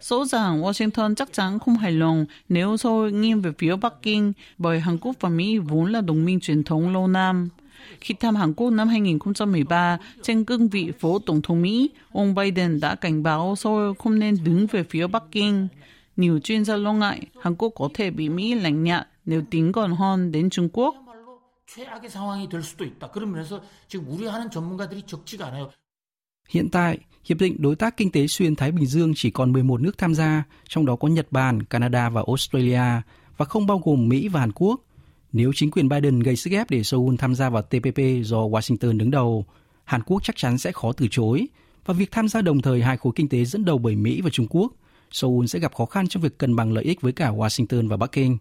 Rõ 0.00 0.24
ràng 0.24 0.62
Washington 0.62 1.14
chắc 1.14 1.32
chắn 1.32 1.58
không 1.58 1.76
hài 1.76 1.92
lòng 1.92 2.26
nếu 2.48 2.76
Seoul 2.76 3.12
nghiêng 3.12 3.40
về 3.40 3.52
phía 3.58 3.76
Bắc 3.76 3.94
Kinh 4.02 4.32
bởi 4.58 4.80
Hàn 4.80 4.98
Quốc 4.98 5.16
và 5.20 5.28
Mỹ 5.28 5.58
vốn 5.58 5.92
là 5.92 6.00
đồng 6.00 6.24
minh 6.24 6.40
truyền 6.40 6.64
thống 6.64 6.92
lâu 6.92 7.08
năm. 7.08 7.48
Khi 8.00 8.14
thăm 8.20 8.36
Hàn 8.36 8.54
Quốc 8.54 8.70
năm 8.70 8.88
2013, 8.88 9.98
trên 10.22 10.44
cương 10.44 10.68
vị 10.68 10.92
phó 11.00 11.08
tổng 11.26 11.42
thống 11.42 11.62
Mỹ, 11.62 11.90
ông 12.12 12.34
Biden 12.34 12.80
đã 12.80 12.94
cảnh 12.94 13.22
báo 13.22 13.56
Seoul 13.56 13.92
không 13.98 14.18
nên 14.18 14.36
đứng 14.44 14.66
về 14.66 14.82
phía 14.82 15.06
Bắc 15.06 15.22
Kinh. 15.32 15.68
Nhiều 16.16 16.38
chuyên 16.38 16.64
gia 16.64 16.76
lo 16.76 16.92
ngại 16.92 17.20
Hàn 17.40 17.54
Quốc 17.54 17.72
có 17.74 17.88
thể 17.94 18.10
bị 18.10 18.28
Mỹ 18.28 18.54
lạnh 18.54 18.84
nhạt 18.84 19.08
nếu 19.24 19.42
tiến 19.50 19.72
gần 19.72 19.90
hơn 19.90 20.32
đến 20.32 20.50
Trung 20.50 20.68
Quốc. 20.72 20.94
최악의 21.66 22.08
상황이 22.08 22.48
될 22.48 22.62
수도 22.62 22.84
있다. 22.84 23.10
그러면서 23.10 23.60
지금 23.88 24.08
우려하는 24.08 24.50
전문가들이 24.50 25.02
적지가 25.02 25.48
않아요. 25.48 25.70
Hiện 26.49 26.69
tại, 26.69 26.97
Hiệp 27.25 27.37
định 27.37 27.55
Đối 27.59 27.75
tác 27.75 27.97
Kinh 27.97 28.11
tế 28.11 28.27
Xuyên 28.27 28.55
Thái 28.55 28.71
Bình 28.71 28.85
Dương 28.85 29.13
chỉ 29.15 29.31
còn 29.31 29.51
11 29.51 29.81
nước 29.81 29.97
tham 29.97 30.15
gia, 30.15 30.43
trong 30.67 30.85
đó 30.85 30.95
có 30.95 31.07
Nhật 31.07 31.27
Bản, 31.31 31.63
Canada 31.63 32.09
và 32.09 32.23
Australia, 32.27 33.01
và 33.37 33.45
không 33.45 33.67
bao 33.67 33.81
gồm 33.85 34.09
Mỹ 34.09 34.27
và 34.27 34.39
Hàn 34.39 34.51
Quốc. 34.51 34.81
Nếu 35.31 35.51
chính 35.55 35.71
quyền 35.71 35.89
Biden 35.89 36.19
gây 36.19 36.35
sức 36.35 36.51
ép 36.51 36.69
để 36.69 36.83
Seoul 36.83 37.15
tham 37.17 37.35
gia 37.35 37.49
vào 37.49 37.61
TPP 37.61 37.99
do 38.23 38.37
Washington 38.37 38.97
đứng 38.97 39.11
đầu, 39.11 39.45
Hàn 39.83 40.01
Quốc 40.03 40.23
chắc 40.23 40.35
chắn 40.35 40.57
sẽ 40.57 40.71
khó 40.71 40.91
từ 40.91 41.07
chối, 41.11 41.47
và 41.85 41.93
việc 41.93 42.11
tham 42.11 42.27
gia 42.27 42.41
đồng 42.41 42.61
thời 42.61 42.81
hai 42.81 42.97
khối 42.97 43.13
kinh 43.15 43.29
tế 43.29 43.45
dẫn 43.45 43.65
đầu 43.65 43.77
bởi 43.77 43.95
Mỹ 43.95 44.21
và 44.21 44.29
Trung 44.29 44.47
Quốc, 44.49 44.73
Seoul 45.11 45.45
sẽ 45.45 45.59
gặp 45.59 45.75
khó 45.75 45.85
khăn 45.85 46.07
trong 46.07 46.23
việc 46.23 46.37
cân 46.37 46.55
bằng 46.55 46.73
lợi 46.73 46.83
ích 46.83 47.01
với 47.01 47.11
cả 47.11 47.31
Washington 47.31 47.87
và 47.87 47.97
Bắc 47.97 48.11
Kinh. 48.11 48.37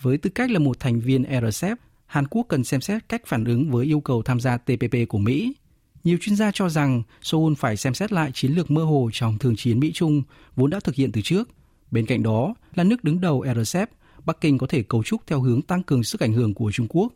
Với 0.00 0.18
tư 0.18 0.30
cách 0.30 0.50
là 0.50 0.58
một 0.58 0.80
thành 0.80 1.00
viên 1.00 1.24
RCEP, 1.42 1.78
Hàn 2.06 2.26
Quốc 2.26 2.46
cần 2.48 2.64
xem 2.64 2.80
xét 2.80 3.08
cách 3.08 3.26
phản 3.26 3.44
ứng 3.44 3.70
với 3.70 3.86
yêu 3.86 4.00
cầu 4.00 4.22
tham 4.22 4.40
gia 4.40 4.56
TPP 4.56 5.08
của 5.08 5.18
Mỹ– 5.18 5.54
nhiều 6.04 6.18
chuyên 6.20 6.36
gia 6.36 6.50
cho 6.50 6.68
rằng 6.68 7.02
Seoul 7.22 7.54
phải 7.54 7.76
xem 7.76 7.94
xét 7.94 8.12
lại 8.12 8.30
chiến 8.34 8.52
lược 8.52 8.70
mơ 8.70 8.84
hồ 8.84 9.10
trong 9.12 9.38
thường 9.38 9.56
chiến 9.56 9.80
Mỹ-Trung 9.80 10.22
vốn 10.56 10.70
đã 10.70 10.80
thực 10.80 10.94
hiện 10.94 11.12
từ 11.12 11.20
trước. 11.20 11.48
Bên 11.90 12.06
cạnh 12.06 12.22
đó 12.22 12.54
là 12.74 12.84
nước 12.84 13.04
đứng 13.04 13.20
đầu 13.20 13.44
RCEP, 13.56 13.90
Bắc 14.24 14.40
Kinh 14.40 14.58
có 14.58 14.66
thể 14.66 14.82
cấu 14.82 15.02
trúc 15.02 15.26
theo 15.26 15.40
hướng 15.40 15.62
tăng 15.62 15.82
cường 15.82 16.04
sức 16.04 16.20
ảnh 16.20 16.32
hưởng 16.32 16.54
của 16.54 16.72
Trung 16.72 16.86
Quốc. 16.88 17.12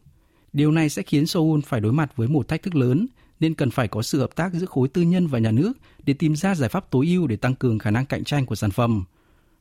Điều 0.53 0.71
này 0.71 0.89
sẽ 0.89 1.03
khiến 1.03 1.27
Seoul 1.27 1.61
phải 1.61 1.81
đối 1.81 1.93
mặt 1.93 2.17
với 2.17 2.29
một 2.29 2.49
thách 2.49 2.63
thức 2.63 2.75
lớn, 2.75 3.07
nên 3.41 3.55
cần 3.55 3.71
phải 3.71 3.89
có 3.89 4.03
sự 4.03 4.21
hợp 4.21 4.37
tác 4.37 4.55
giữa 4.55 4.67
khối 4.67 4.89
tư 4.89 5.03
nhân 5.03 5.27
và 5.27 5.39
nhà 5.39 5.51
nước 5.51 5.73
để 6.07 6.15
tìm 6.15 6.37
ra 6.37 6.55
giải 6.55 6.69
pháp 6.69 6.91
tối 6.91 7.07
ưu 7.07 7.27
để 7.27 7.37
tăng 7.37 7.55
cường 7.55 7.79
khả 7.79 7.91
năng 7.91 8.07
cạnh 8.07 8.25
tranh 8.25 8.47
của 8.47 8.55
sản 8.55 8.71
phẩm. 8.71 9.05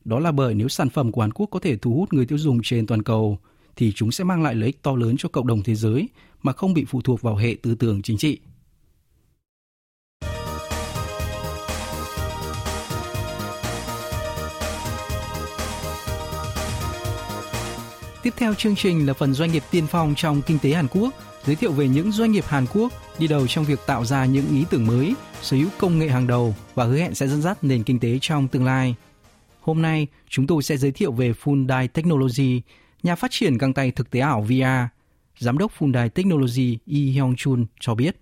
Đó 0.04 0.18
là 0.18 0.32
bởi 0.32 0.54
nếu 0.54 0.68
sản 0.68 0.90
phẩm 0.90 1.12
của 1.12 1.20
Hàn 1.20 1.32
Quốc 1.32 1.46
có 1.50 1.58
thể 1.58 1.76
thu 1.76 1.94
hút 1.94 2.12
người 2.12 2.26
tiêu 2.26 2.38
dùng 2.38 2.60
trên 2.62 2.86
toàn 2.86 3.02
cầu, 3.02 3.38
thì 3.76 3.92
chúng 3.92 4.12
sẽ 4.12 4.24
mang 4.24 4.42
lại 4.42 4.54
lợi 4.54 4.66
ích 4.66 4.82
to 4.82 4.96
lớn 4.96 5.14
cho 5.18 5.28
cộng 5.28 5.46
đồng 5.46 5.62
thế 5.62 5.74
giới 5.74 6.08
mà 6.42 6.52
không 6.52 6.74
bị 6.74 6.84
phụ 6.84 7.02
thuộc 7.02 7.22
vào 7.22 7.36
hệ 7.36 7.56
tư 7.62 7.74
tưởng 7.74 8.02
chính 8.02 8.18
trị. 8.18 8.38
Tiếp 18.24 18.34
theo 18.36 18.54
chương 18.54 18.76
trình 18.76 19.06
là 19.06 19.12
phần 19.14 19.34
doanh 19.34 19.52
nghiệp 19.52 19.62
tiên 19.70 19.86
phong 19.86 20.14
trong 20.16 20.42
kinh 20.42 20.58
tế 20.58 20.70
Hàn 20.70 20.86
Quốc, 20.88 21.14
giới 21.44 21.56
thiệu 21.56 21.72
về 21.72 21.88
những 21.88 22.12
doanh 22.12 22.32
nghiệp 22.32 22.44
Hàn 22.46 22.66
Quốc 22.74 22.92
đi 23.18 23.26
đầu 23.26 23.46
trong 23.46 23.64
việc 23.64 23.78
tạo 23.86 24.04
ra 24.04 24.24
những 24.24 24.48
ý 24.48 24.64
tưởng 24.70 24.86
mới, 24.86 25.14
sở 25.42 25.56
hữu 25.56 25.68
công 25.78 25.98
nghệ 25.98 26.08
hàng 26.08 26.26
đầu 26.26 26.54
và 26.74 26.84
hứa 26.84 26.96
hẹn 26.96 27.14
sẽ 27.14 27.28
dẫn 27.28 27.42
dắt 27.42 27.64
nền 27.64 27.82
kinh 27.82 27.98
tế 27.98 28.18
trong 28.20 28.48
tương 28.48 28.64
lai. 28.64 28.94
Hôm 29.60 29.82
nay, 29.82 30.06
chúng 30.28 30.46
tôi 30.46 30.62
sẽ 30.62 30.76
giới 30.76 30.92
thiệu 30.92 31.12
về 31.12 31.32
Fundai 31.42 31.88
Technology, 31.88 32.62
nhà 33.02 33.16
phát 33.16 33.30
triển 33.30 33.58
găng 33.58 33.74
tay 33.74 33.90
thực 33.90 34.10
tế 34.10 34.20
ảo 34.20 34.42
VR. 34.42 34.90
Giám 35.38 35.58
đốc 35.58 35.72
Fundai 35.78 36.08
Technology 36.08 36.78
Lee 36.86 37.12
Hyung 37.12 37.36
Chun 37.36 37.66
cho 37.80 37.94
biết. 37.94 38.16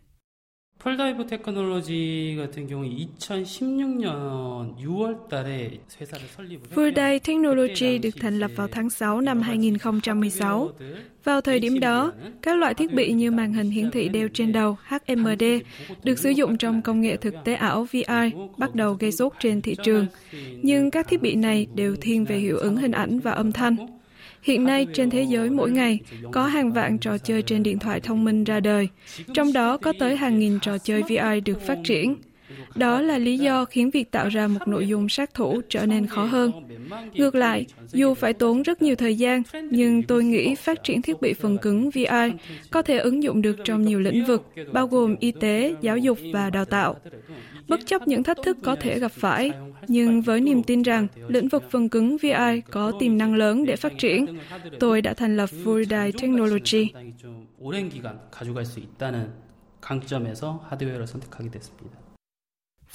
폴다이브 0.87 1.25
테크놀로지 1.27 2.37
같은 2.37 2.65
경우 2.65 2.85
2016년 2.85 4.77
6월 4.77 5.27
달에 5.27 5.81
회사를 5.99 6.25
설립을 6.33 6.69
Fullday 6.73 7.19
Technology 7.19 7.99
được 7.99 8.15
thành 8.19 8.39
lập 8.39 8.51
vào 8.55 8.67
tháng 8.67 8.89
6 8.89 9.21
năm 9.21 9.41
2016. 9.41 10.71
Vào 11.23 11.41
thời 11.41 11.59
điểm 11.59 11.79
đó, 11.79 12.13
các 12.41 12.57
loại 12.57 12.73
thiết 12.73 12.93
bị 12.93 13.11
như 13.11 13.31
màn 13.31 13.53
hình 13.53 13.69
hiển 13.69 13.91
thị 13.91 14.09
đeo 14.09 14.27
trên 14.33 14.51
đầu 14.51 14.77
HMD 14.87 15.43
được 16.03 16.19
sử 16.19 16.29
dụng 16.29 16.57
trong 16.57 16.81
công 16.81 17.01
nghệ 17.01 17.17
thực 17.17 17.33
tế 17.43 17.53
ảo 17.53 17.87
VR 17.93 18.37
bắt 18.57 18.75
đầu 18.75 18.93
gây 18.93 19.11
sốt 19.11 19.33
trên 19.39 19.61
thị 19.61 19.75
trường. 19.83 20.05
Nhưng 20.61 20.91
các 20.91 21.07
thiết 21.07 21.21
bị 21.21 21.35
này 21.35 21.67
đều 21.75 21.95
thiên 22.01 22.25
về 22.25 22.37
hiệu 22.37 22.57
ứng 22.57 22.77
hình 22.77 22.91
ảnh 22.91 23.19
và 23.19 23.31
âm 23.31 23.51
thanh. 23.51 23.75
Hiện 24.42 24.64
nay 24.64 24.86
trên 24.94 25.10
thế 25.10 25.22
giới 25.22 25.50
mỗi 25.50 25.70
ngày 25.70 26.00
có 26.32 26.46
hàng 26.46 26.72
vạn 26.72 26.98
trò 26.98 27.18
chơi 27.18 27.42
trên 27.42 27.62
điện 27.62 27.78
thoại 27.78 28.00
thông 28.00 28.24
minh 28.24 28.44
ra 28.44 28.60
đời, 28.60 28.88
trong 29.34 29.52
đó 29.52 29.76
có 29.76 29.92
tới 29.98 30.16
hàng 30.16 30.38
nghìn 30.38 30.60
trò 30.60 30.78
chơi 30.78 31.02
VR 31.02 31.44
được 31.44 31.66
phát 31.66 31.78
triển. 31.84 32.14
Đó 32.75 33.01
là 33.01 33.17
lý 33.17 33.37
do 33.37 33.65
khiến 33.65 33.89
việc 33.89 34.11
tạo 34.11 34.29
ra 34.29 34.47
một 34.47 34.67
nội 34.67 34.87
dung 34.87 35.09
sát 35.09 35.33
thủ 35.33 35.61
trở 35.69 35.85
nên 35.85 36.07
khó 36.07 36.25
hơn. 36.25 36.51
Ngược 37.13 37.35
lại, 37.35 37.65
dù 37.91 38.13
phải 38.13 38.33
tốn 38.33 38.61
rất 38.61 38.81
nhiều 38.81 38.95
thời 38.95 39.15
gian, 39.15 39.43
nhưng 39.71 40.03
tôi 40.03 40.23
nghĩ 40.23 40.55
phát 40.55 40.83
triển 40.83 41.01
thiết 41.01 41.21
bị 41.21 41.33
phần 41.33 41.57
cứng 41.57 41.89
VI 41.89 42.05
có 42.71 42.81
thể 42.81 42.97
ứng 42.97 43.23
dụng 43.23 43.41
được 43.41 43.57
trong 43.63 43.85
nhiều 43.85 43.99
lĩnh 43.99 44.25
vực, 44.25 44.43
bao 44.71 44.87
gồm 44.87 45.15
y 45.19 45.31
tế, 45.31 45.75
giáo 45.81 45.97
dục 45.97 46.17
và 46.33 46.49
đào 46.49 46.65
tạo. 46.65 46.95
Bất 47.67 47.79
chấp 47.85 48.07
những 48.07 48.23
thách 48.23 48.37
thức 48.43 48.57
có 48.63 48.75
thể 48.75 48.99
gặp 48.99 49.11
phải, 49.11 49.51
nhưng 49.87 50.21
với 50.21 50.41
niềm 50.41 50.63
tin 50.63 50.81
rằng 50.81 51.07
lĩnh 51.27 51.47
vực 51.47 51.63
phần 51.71 51.89
cứng 51.89 52.17
VI 52.17 52.61
có 52.71 52.91
tiềm 52.99 53.17
năng 53.17 53.35
lớn 53.35 53.65
để 53.65 53.75
phát 53.75 53.93
triển, 53.97 54.25
tôi 54.79 55.01
đã 55.01 55.13
thành 55.13 55.37
lập 55.37 55.49
Furidai 55.63 56.11
Technology. 56.11 56.91
강점에서 59.87 60.65
하드웨어를 60.69 61.07
선택하게 61.07 61.49
됐습니다. 61.49 62.00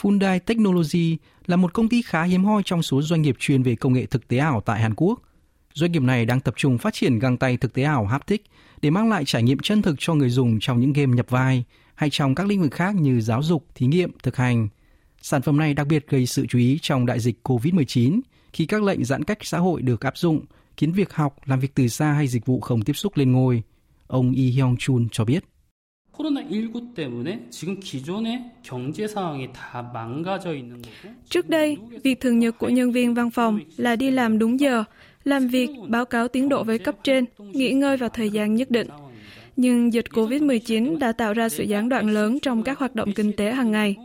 Fundai 0.01 0.39
Technology 0.39 1.18
là 1.46 1.56
một 1.56 1.74
công 1.74 1.89
ty 1.89 2.01
khá 2.01 2.24
hiếm 2.24 2.46
hoi 2.46 2.62
trong 2.66 2.84
số 2.84 3.01
doanh 3.01 3.22
nghiệp 3.22 3.36
chuyên 3.39 3.63
về 3.63 3.75
công 3.75 3.94
nghệ 3.94 4.06
thực 4.06 4.27
tế 4.27 4.38
ảo 4.38 4.62
tại 4.66 4.82
Hàn 4.82 4.94
Quốc. 4.96 5.22
Doanh 5.74 5.92
nghiệp 5.92 6.01
này 6.01 6.25
đang 6.25 6.39
tập 6.39 6.54
trung 6.58 6.77
phát 6.77 6.94
triển 6.94 7.20
găng 7.20 7.38
tay 7.38 7.58
thực 7.58 7.74
tế 7.74 7.84
ảo 7.84 8.06
haptic 8.06 8.44
để 8.82 8.89
mang 8.89 9.10
lại 9.10 9.25
trải 9.25 9.44
nghiệm 9.44 9.60
chân 9.60 9.82
thực 9.82 9.96
cho 10.00 10.13
người 10.13 10.30
dùng 10.30 10.58
trong 10.62 10.80
những 10.80 10.94
game 10.94 11.16
nhập 11.16 11.30
vai 11.30 11.63
hay 11.96 12.10
trong 12.10 12.36
các 12.36 12.48
lĩnh 12.48 12.62
vực 12.62 12.72
khác 12.72 12.96
như 12.96 13.22
giáo 13.22 13.44
dục, 13.44 13.66
thí 13.75 13.88
nghiệm, 13.88 14.12
thực 14.24 14.36
hành. 14.36 14.68
Sản 15.22 15.42
phẩm 15.42 15.58
này 15.58 15.74
đặc 15.74 15.88
biệt 15.88 16.06
gây 16.10 16.25
sự 16.25 16.46
chú 16.50 16.60
ý 16.60 16.80
trong 16.82 17.06
đại 17.06 17.20
dịch 17.20 17.39
COVID-19 17.44 18.20
khi 18.54 18.66
các 18.66 18.84
lệnh 18.84 19.06
giãn 19.06 19.24
cách 19.24 19.38
xã 19.42 19.58
hội 19.58 19.82
được 19.82 20.01
áp 20.01 20.18
dụng, 20.18 20.46
khiến 20.77 20.92
việc 20.92 21.13
học, 21.13 21.36
làm 21.46 21.60
việc 21.60 21.75
từ 21.75 21.88
xa 21.88 22.12
hay 22.12 22.27
dịch 22.27 22.46
vụ 22.46 22.60
không 22.60 22.82
tiếp 22.82 22.94
xúc 22.94 23.18
lên 23.18 23.32
ngôi. 23.32 23.63
Ông 24.08 24.32
Lee 24.32 24.46
Hyung 24.46 24.77
Chun 24.77 25.08
cho 25.12 25.25
biết. 25.25 25.44
코로나19 26.16 26.94
때문에 26.94 27.47
지금 27.50 27.80
기존의 27.80 28.52
경제 28.62 29.09
상황이 29.09 29.52
다 29.52 29.82
망가져 29.92 30.54
있는 30.54 30.82
거고. 30.82 31.14
Trước 31.28 31.49
đây, 31.49 31.76
việc 32.04 32.21
thường 32.21 32.38
nhật 32.38 32.59
của 32.59 32.68
nhân 32.68 32.92
viên 32.92 33.14
văn 33.14 33.30
phòng 33.30 33.61
là 33.76 33.97
đi 33.97 34.11
làm 34.11 34.38
đúng 34.38 34.61
giờ, 34.61 34.85
làm 35.25 35.49
việc, 35.49 35.71
báo 35.88 36.04
cáo 36.04 36.28
tiến 36.28 36.49
độ 36.49 36.64
với 36.64 36.78
cấp 36.78 36.94
trên, 37.04 37.25
nghỉ 37.38 37.73
ngơi 37.73 37.97
vào 37.97 38.09
thời 38.09 38.30
gian 38.30 38.54
nhất 38.54 38.71
định. 38.71 38.88
Nhưng 39.56 39.92
dịch 39.92 40.06
COVID-19 40.11 40.99
đã 40.99 41.12
tạo 41.12 41.35
ra 41.35 41.49
sự 41.49 41.64
gián 41.64 41.88
đoạn 41.88 42.11
lớn 42.11 42.38
trong 42.42 42.62
các 42.62 42.78
hoạt 42.78 42.94
động 42.94 43.12
kinh 43.12 43.32
tế 43.37 43.52
hàng 43.52 43.71
ngày. 43.71 43.97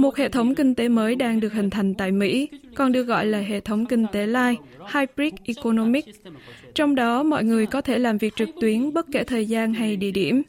Một 0.00 0.16
hệ 0.16 0.28
thống 0.28 0.54
kinh 0.54 0.74
tế 0.74 0.88
mới 0.88 1.14
đang 1.14 1.40
được 1.40 1.52
hình 1.52 1.70
thành 1.70 1.94
tại 1.94 2.12
Mỹ, 2.12 2.48
còn 2.74 2.92
được 2.92 3.02
gọi 3.02 3.26
là 3.26 3.38
hệ 3.38 3.60
thống 3.60 3.86
kinh 3.86 4.06
tế 4.12 4.26
lai, 4.26 4.56
Hybrid 4.94 5.32
Economic. 5.44 6.04
Trong 6.74 6.94
đó, 6.94 7.22
mọi 7.22 7.44
người 7.44 7.66
có 7.66 7.80
thể 7.80 7.98
làm 7.98 8.18
việc 8.18 8.36
trực 8.36 8.48
tuyến 8.60 8.92
bất 8.92 9.06
kể 9.12 9.24
thời 9.24 9.46
gian 9.46 9.74
hay 9.74 9.96
địa 9.96 10.10
điểm. 10.10 10.42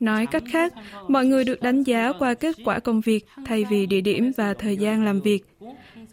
Nói 0.00 0.26
cách 0.26 0.42
khác, 0.52 0.74
mọi 1.08 1.26
người 1.26 1.44
được 1.44 1.62
đánh 1.62 1.82
giá 1.82 2.12
qua 2.18 2.34
kết 2.34 2.56
quả 2.64 2.78
công 2.78 3.00
việc 3.00 3.26
thay 3.44 3.64
vì 3.70 3.86
địa 3.86 4.00
điểm 4.00 4.32
và 4.36 4.54
thời 4.54 4.76
gian 4.76 5.04
làm 5.04 5.20
việc. 5.20 5.44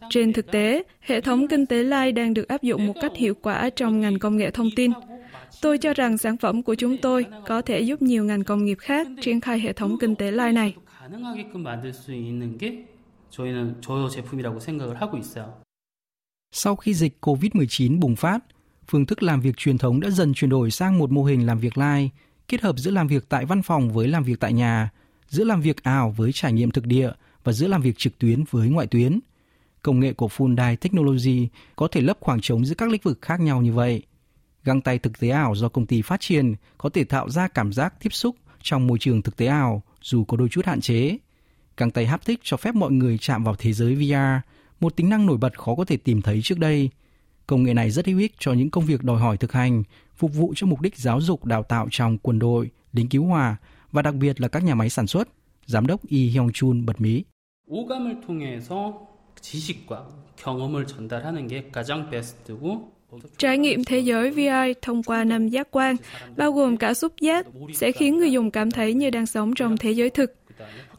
Trên 0.09 0.33
thực 0.33 0.51
tế, 0.51 0.83
hệ 0.99 1.21
thống 1.21 1.47
kinh 1.47 1.65
tế 1.65 1.83
lai 1.83 2.11
đang 2.11 2.33
được 2.33 2.47
áp 2.47 2.63
dụng 2.63 2.87
một 2.87 2.93
cách 3.01 3.15
hiệu 3.15 3.33
quả 3.41 3.69
trong 3.69 4.01
ngành 4.01 4.19
công 4.19 4.37
nghệ 4.37 4.51
thông 4.51 4.69
tin. 4.75 4.91
Tôi 5.61 5.77
cho 5.77 5.93
rằng 5.93 6.17
sản 6.17 6.37
phẩm 6.37 6.63
của 6.63 6.75
chúng 6.75 6.97
tôi 6.97 7.25
có 7.47 7.61
thể 7.61 7.79
giúp 7.79 8.01
nhiều 8.01 8.23
ngành 8.23 8.43
công 8.43 8.65
nghiệp 8.65 8.77
khác 8.79 9.07
triển 9.21 9.41
khai 9.41 9.59
hệ 9.59 9.73
thống 9.73 9.97
kinh 9.99 10.15
tế 10.15 10.31
lai 10.31 10.53
này. 10.53 10.75
Sau 16.51 16.75
khi 16.75 16.93
dịch 16.93 17.17
COVID-19 17.21 17.99
bùng 17.99 18.15
phát, 18.15 18.39
phương 18.87 19.05
thức 19.05 19.23
làm 19.23 19.41
việc 19.41 19.57
truyền 19.57 19.77
thống 19.77 19.99
đã 19.99 20.09
dần 20.09 20.33
chuyển 20.33 20.49
đổi 20.49 20.71
sang 20.71 20.97
một 20.97 21.11
mô 21.11 21.23
hình 21.23 21.45
làm 21.45 21.59
việc 21.59 21.77
lai, 21.77 22.11
kết 22.47 22.61
hợp 22.61 22.77
giữa 22.77 22.91
làm 22.91 23.07
việc 23.07 23.29
tại 23.29 23.45
văn 23.45 23.61
phòng 23.61 23.93
với 23.93 24.07
làm 24.07 24.23
việc 24.23 24.39
tại 24.39 24.53
nhà, 24.53 24.89
giữa 25.27 25.43
làm 25.43 25.61
việc 25.61 25.83
ảo 25.83 26.13
với 26.17 26.31
trải 26.31 26.53
nghiệm 26.53 26.71
thực 26.71 26.85
địa 26.85 27.11
và 27.43 27.51
giữa 27.51 27.67
làm 27.67 27.81
việc 27.81 27.97
trực 27.97 28.19
tuyến 28.19 28.43
với 28.51 28.69
ngoại 28.69 28.87
tuyến. 28.87 29.19
Công 29.81 29.99
nghệ 29.99 30.13
của 30.13 30.27
Fundai 30.27 30.75
Technology 30.75 31.47
có 31.75 31.87
thể 31.87 32.01
lấp 32.01 32.17
khoảng 32.19 32.41
trống 32.41 32.65
giữa 32.65 32.75
các 32.75 32.89
lĩnh 32.89 33.01
vực 33.03 33.21
khác 33.21 33.39
nhau 33.39 33.61
như 33.61 33.73
vậy. 33.73 34.03
Găng 34.63 34.81
tay 34.81 34.99
thực 34.99 35.19
tế 35.19 35.29
ảo 35.29 35.55
do 35.55 35.69
công 35.69 35.85
ty 35.85 36.01
phát 36.01 36.21
triển 36.21 36.55
có 36.77 36.89
thể 36.89 37.03
tạo 37.03 37.29
ra 37.29 37.47
cảm 37.47 37.73
giác 37.73 37.93
tiếp 37.99 38.13
xúc 38.13 38.35
trong 38.61 38.87
môi 38.87 38.97
trường 38.99 39.21
thực 39.21 39.37
tế 39.37 39.45
ảo 39.45 39.83
dù 40.04 40.24
có 40.24 40.36
đôi 40.36 40.48
chút 40.48 40.66
hạn 40.66 40.80
chế. 40.80 41.18
Găng 41.76 41.90
tay 41.90 42.06
haptic 42.06 42.40
cho 42.42 42.56
phép 42.56 42.74
mọi 42.74 42.92
người 42.92 43.18
chạm 43.18 43.44
vào 43.44 43.54
thế 43.58 43.72
giới 43.72 43.94
VR, 43.94 44.48
một 44.80 44.96
tính 44.96 45.08
năng 45.08 45.26
nổi 45.26 45.38
bật 45.38 45.58
khó 45.58 45.74
có 45.74 45.84
thể 45.84 45.96
tìm 45.96 46.22
thấy 46.22 46.40
trước 46.42 46.58
đây. 46.58 46.90
Công 47.46 47.62
nghệ 47.62 47.74
này 47.74 47.90
rất 47.90 48.06
hữu 48.06 48.18
ích 48.18 48.34
cho 48.38 48.52
những 48.52 48.70
công 48.70 48.84
việc 48.84 49.04
đòi 49.04 49.20
hỏi 49.20 49.36
thực 49.36 49.52
hành 49.52 49.82
phục 50.16 50.34
vụ 50.34 50.52
cho 50.56 50.66
mục 50.66 50.80
đích 50.80 50.96
giáo 50.96 51.20
dục 51.20 51.44
đào 51.44 51.62
tạo 51.62 51.88
trong 51.90 52.18
quân 52.18 52.38
đội, 52.38 52.70
lính 52.92 53.08
cứu 53.08 53.24
hỏa 53.24 53.56
và 53.92 54.02
đặc 54.02 54.14
biệt 54.14 54.40
là 54.40 54.48
các 54.48 54.64
nhà 54.64 54.74
máy 54.74 54.90
sản 54.90 55.06
xuất, 55.06 55.28
giám 55.66 55.86
đốc 55.86 56.00
Lee 56.10 56.20
Hyung 56.20 56.52
Chun 56.52 56.86
bật 56.86 57.00
mí. 57.00 57.24
오감을 57.70 58.20
통해서 58.26 59.08
지식과 59.40 60.08
경험을 60.36 60.86
전달하는 60.86 61.46
게 61.46 61.70
가장 61.70 62.10
베스트고 62.10 62.92
Trải 63.37 63.57
nghiệm 63.57 63.83
thế 63.83 63.99
giới 63.99 64.31
VR 64.31 64.79
thông 64.81 65.03
qua 65.03 65.23
năm 65.23 65.47
giác 65.47 65.67
quan, 65.71 65.95
bao 66.37 66.51
gồm 66.51 66.77
cả 66.77 66.93
xúc 66.93 67.13
giác, 67.21 67.45
sẽ 67.73 67.91
khiến 67.91 68.17
người 68.17 68.31
dùng 68.31 68.51
cảm 68.51 68.71
thấy 68.71 68.93
như 68.93 69.09
đang 69.09 69.25
sống 69.25 69.53
trong 69.55 69.77
thế 69.77 69.91
giới 69.91 70.09
thực. 70.09 70.35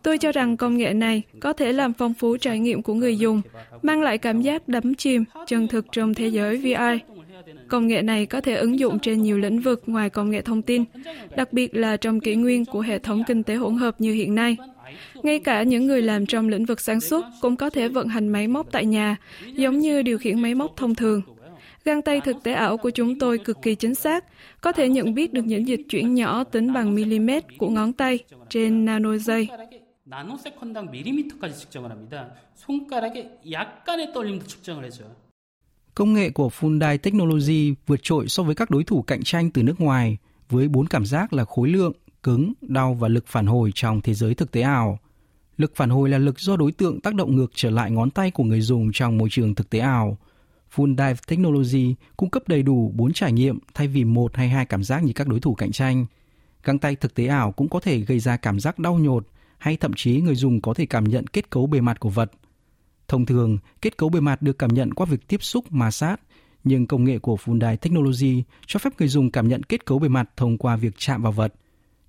Tôi 0.03 0.19
cho 0.19 0.33
rằng 0.33 0.57
công 0.57 0.77
nghệ 0.77 0.93
này 0.93 1.23
có 1.41 1.53
thể 1.53 1.73
làm 1.73 1.93
phong 1.93 2.15
phú 2.15 2.37
trải 2.37 2.59
nghiệm 2.59 2.83
của 2.83 2.95
người 2.95 3.19
dùng, 3.19 3.43
mang 3.83 4.03
lại 4.03 4.19
cảm 4.19 4.43
giác 4.43 4.69
đắm 4.69 4.95
chìm, 4.95 5.25
chân 5.47 5.69
thực 5.69 5.87
trong 5.93 6.15
thế 6.15 6.29
giới 6.29 6.57
VR. 6.57 7.13
Công 7.69 7.87
nghệ 7.87 8.03
này 8.03 8.27
có 8.27 8.41
thể 8.41 8.55
ứng 8.55 8.79
dụng 8.79 8.99
trên 8.99 9.23
nhiều 9.23 9.39
lĩnh 9.39 9.61
vực 9.61 9.83
ngoài 9.87 10.11
công 10.11 10.31
nghệ 10.31 10.41
thông 10.41 10.63
tin, 10.63 10.85
đặc 11.37 11.53
biệt 11.53 11.77
là 11.77 11.97
trong 11.97 12.21
kỷ 12.21 12.35
nguyên 12.35 12.65
của 12.65 12.81
hệ 12.81 12.99
thống 12.99 13.23
kinh 13.27 13.43
tế 13.43 13.55
hỗn 13.55 13.75
hợp 13.75 14.01
như 14.01 14.13
hiện 14.13 14.35
nay. 14.35 14.57
Ngay 15.23 15.39
cả 15.39 15.63
những 15.63 15.87
người 15.87 16.03
làm 16.03 16.27
trong 16.27 16.49
lĩnh 16.49 16.65
vực 16.65 16.81
sản 16.81 17.01
xuất 17.01 17.25
cũng 17.41 17.57
có 17.57 17.71
thể 17.71 17.89
vận 17.89 18.09
hành 18.09 18.29
máy 18.29 18.49
móc 18.49 18.73
tại 18.73 18.87
nhà, 18.87 19.17
giống 19.57 19.79
như 19.79 20.03
điều 20.03 20.19
khiển 20.19 20.43
máy 20.43 20.55
móc 20.55 20.77
thông 20.77 20.95
thường. 20.95 21.23
Găng 21.86 22.02
tay 22.02 22.22
thực 22.22 22.44
tế 22.44 22.54
ảo 22.54 22.78
của 22.78 22.90
chúng 22.90 23.20
tôi 23.20 23.38
cực 23.38 23.62
kỳ 23.62 23.76
chính 23.76 23.96
xác, 23.96 24.26
có 24.62 24.72
thể 24.72 24.90
nhận 24.90 25.14
biết 25.14 25.34
được 25.34 25.46
những 25.46 25.68
dịch 25.68 25.82
chuyển 25.90 26.14
nhỏ 26.14 26.44
tính 26.44 26.74
bằng 26.74 26.96
mm 26.96 27.30
của 27.58 27.70
ngón 27.70 27.94
tay 27.94 28.20
trên 28.50 28.86
nano 28.86 29.18
giây. 29.18 29.48
나노세컨당 30.12 30.92
밀리미터까지 30.92 31.58
측정을 31.60 31.92
합니다. 31.92 32.34
손가락의 32.56 33.40
약간의 33.52 34.12
떨림도 34.14 34.46
측정을 34.46 34.86
해줘요. 34.86 35.08
Công 35.96 36.14
nghệ 36.14 36.30
của 36.30 36.50
Fundai 36.50 36.98
Technology 36.98 37.76
vượt 37.88 38.00
trội 38.04 38.28
so 38.28 38.44
với 38.44 38.56
các 38.56 38.70
đối 38.70 38.84
thủ 38.84 39.02
cạnh 39.02 39.24
tranh 39.24 39.52
từ 39.52 39.64
nước 39.64 39.82
ngoài 39.82 40.18
với 40.50 40.68
bốn 40.68 40.88
cảm 40.88 41.06
giác 41.06 41.34
là 41.34 41.46
khối 41.46 41.70
lượng, 41.70 41.94
cứng, 42.24 42.54
đau 42.62 42.94
và 42.94 43.08
lực 43.08 43.28
phản 43.28 43.46
hồi 43.46 43.72
trong 43.76 44.02
thế 44.02 44.14
giới 44.14 44.34
thực 44.34 44.52
tế 44.52 44.62
ảo. 44.62 45.00
Lực 45.58 45.76
phản 45.76 45.90
hồi 45.90 46.10
là 46.10 46.18
lực 46.18 46.40
do 46.40 46.58
đối 46.58 46.72
tượng 46.72 47.02
tác 47.02 47.16
động 47.16 47.36
ngược 47.36 47.52
trở 47.56 47.70
lại 47.70 47.92
ngón 47.92 48.10
tay 48.10 48.32
của 48.32 48.44
người 48.44 48.62
dùng 48.62 48.92
trong 48.94 49.18
môi 49.18 49.30
trường 49.32 49.56
thực 49.56 49.70
tế 49.70 49.80
ảo. 49.80 50.18
Full 50.75 50.91
Dive 50.91 51.21
Technology 51.27 51.95
cung 52.17 52.31
cấp 52.31 52.43
đầy 52.47 52.63
đủ 52.63 52.93
4 52.95 53.13
trải 53.13 53.33
nghiệm 53.33 53.59
thay 53.75 53.89
vì 53.89 54.05
một 54.05 54.37
hay 54.37 54.49
hai 54.49 54.67
cảm 54.67 54.85
giác 54.85 55.05
như 55.05 55.13
các 55.13 55.29
đối 55.29 55.41
thủ 55.41 55.55
cạnh 55.55 55.73
tranh. 55.73 56.07
Găng 56.65 56.79
tay 56.79 56.97
thực 56.97 57.15
tế 57.15 57.27
ảo 57.27 57.53
cũng 57.53 57.69
có 57.69 57.81
thể 57.81 58.01
gây 58.01 58.19
ra 58.19 58.37
cảm 58.37 58.61
giác 58.61 58.79
đau 58.79 58.99
nhột 58.99 59.27
hay 59.59 59.77
thậm 59.77 59.93
chí 59.97 60.21
người 60.21 60.35
dùng 60.35 60.61
có 60.61 60.75
thể 60.75 60.87
cảm 60.87 61.05
nhận 61.05 61.27
kết 61.27 61.51
cấu 61.51 61.67
bề 61.67 61.81
mặt 61.81 62.01
của 62.01 62.11
vật– 62.11 62.33
Thông 63.09 63.27
thường, 63.27 63.59
kết 63.83 63.97
cấu 63.97 64.09
bề 64.09 64.21
mặt 64.21 64.43
được 64.43 64.59
cảm 64.59 64.75
nhận 64.75 64.95
qua 64.95 65.07
việc 65.07 65.29
tiếp 65.29 65.43
xúc 65.43 65.73
ma 65.73 65.91
sát, 65.91 66.21
nhưng 66.65 66.87
công 66.87 67.05
nghệ 67.05 67.19
của 67.19 67.37
Fundai 67.45 67.77
Technology 67.77 68.43
cho 68.67 68.79
phép 68.79 68.93
người 68.99 69.09
dùng 69.09 69.31
cảm 69.31 69.49
nhận 69.49 69.63
kết 69.63 69.87
cấu 69.87 69.99
bề 69.99 70.09
mặt 70.09 70.31
thông 70.37 70.59
qua 70.59 70.77
việc 70.77 70.95
chạm 70.99 71.23
vào 71.23 71.33
vật. 71.33 71.55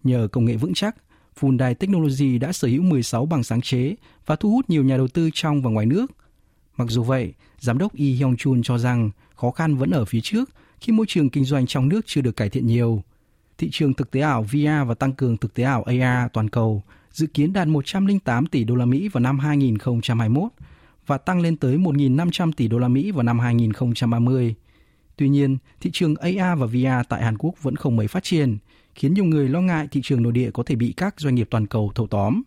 Nhờ 0.04 0.28
công 0.32 0.46
nghệ 0.46 0.56
vững 0.56 0.74
chắc, 0.74 0.96
Fundai 1.40 1.74
Technology 1.74 2.38
đã 2.38 2.52
sở 2.52 2.68
hữu 2.68 2.84
16 2.84 3.26
bằng 3.26 3.44
sáng 3.44 3.62
chế 3.62 3.96
và 4.26 4.36
thu 4.36 4.52
hút 4.52 4.70
nhiều 4.70 4.84
nhà 4.84 4.98
đầu 4.98 5.08
tư 5.08 5.30
trong 5.34 5.62
và 5.62 5.70
ngoài 5.70 5.86
nước. 5.86 6.12
Mặc 6.77 6.88
dù 6.89 7.03
vậy, 7.03 7.34
giám 7.60 7.77
đốc 7.77 7.96
Yi 7.96 8.13
Hyung 8.13 8.38
Chun 8.38 8.62
cho 8.63 8.77
rằng 8.77 9.10
khó 9.36 9.51
khăn 9.51 9.75
vẫn 9.75 9.91
ở 9.91 10.05
phía 10.05 10.22
trước 10.22 10.50
khi 10.79 10.93
môi 10.93 11.05
trường 11.10 11.29
kinh 11.29 11.46
doanh 11.46 11.67
trong 11.67 11.89
nước 11.89 12.01
chưa 12.05 12.22
được 12.22 12.36
cải 12.36 12.50
thiện 12.50 12.67
nhiều. 12.67 13.03
Thị 13.57 13.69
trường 13.72 13.93
thực 13.93 14.12
tế 14.12 14.22
ảo 14.22 14.43
VR 14.43 14.88
và 14.88 14.96
tăng 15.00 15.13
cường 15.13 15.38
thực 15.38 15.53
tế 15.53 15.63
ảo 15.63 15.84
AR 15.84 16.31
toàn 16.34 16.50
cầu 16.50 16.84
dự 17.12 17.27
kiến 17.27 17.53
đạt 17.53 17.67
108 17.67 18.46
tỷ 18.46 18.63
đô 18.63 18.75
la 18.75 18.86
Mỹ 18.86 19.07
vào 19.07 19.22
năm 19.22 19.39
2021 19.39 20.51
và 21.07 21.17
tăng 21.17 21.41
lên 21.41 21.57
tới 21.57 21.77
1.500 21.77 22.51
tỷ 22.57 22.67
đô 22.67 22.77
la 22.77 22.88
Mỹ 22.88 23.12
vào 23.12 23.24
năm 23.24 23.39
2030. 23.39 24.55
Tuy 25.15 25.29
nhiên, 25.29 25.57
thị 25.81 25.89
trường 25.93 26.15
AR 26.15 26.60
và 26.60 26.65
VR 26.65 27.07
tại 27.10 27.24
Hàn 27.24 27.38
Quốc 27.38 27.53
vẫn 27.62 27.75
không 27.75 27.96
mấy 27.96 28.07
phát 28.07 28.24
triển, 28.24 28.57
khiến 28.96 29.13
nhiều 29.13 29.25
người 29.25 29.50
lo 29.50 29.62
ngại 29.62 29.88
thị 29.91 30.01
trường 30.03 30.24
nội 30.24 30.31
địa 30.31 30.51
có 30.51 30.63
thể 30.63 30.75
bị 30.75 30.93
các 30.98 31.19
doanh 31.19 31.36
nghiệp 31.36 31.48
toàn 31.51 31.67
cầu 31.67 31.91
thâu 31.96 32.07
tóm. 32.07 32.41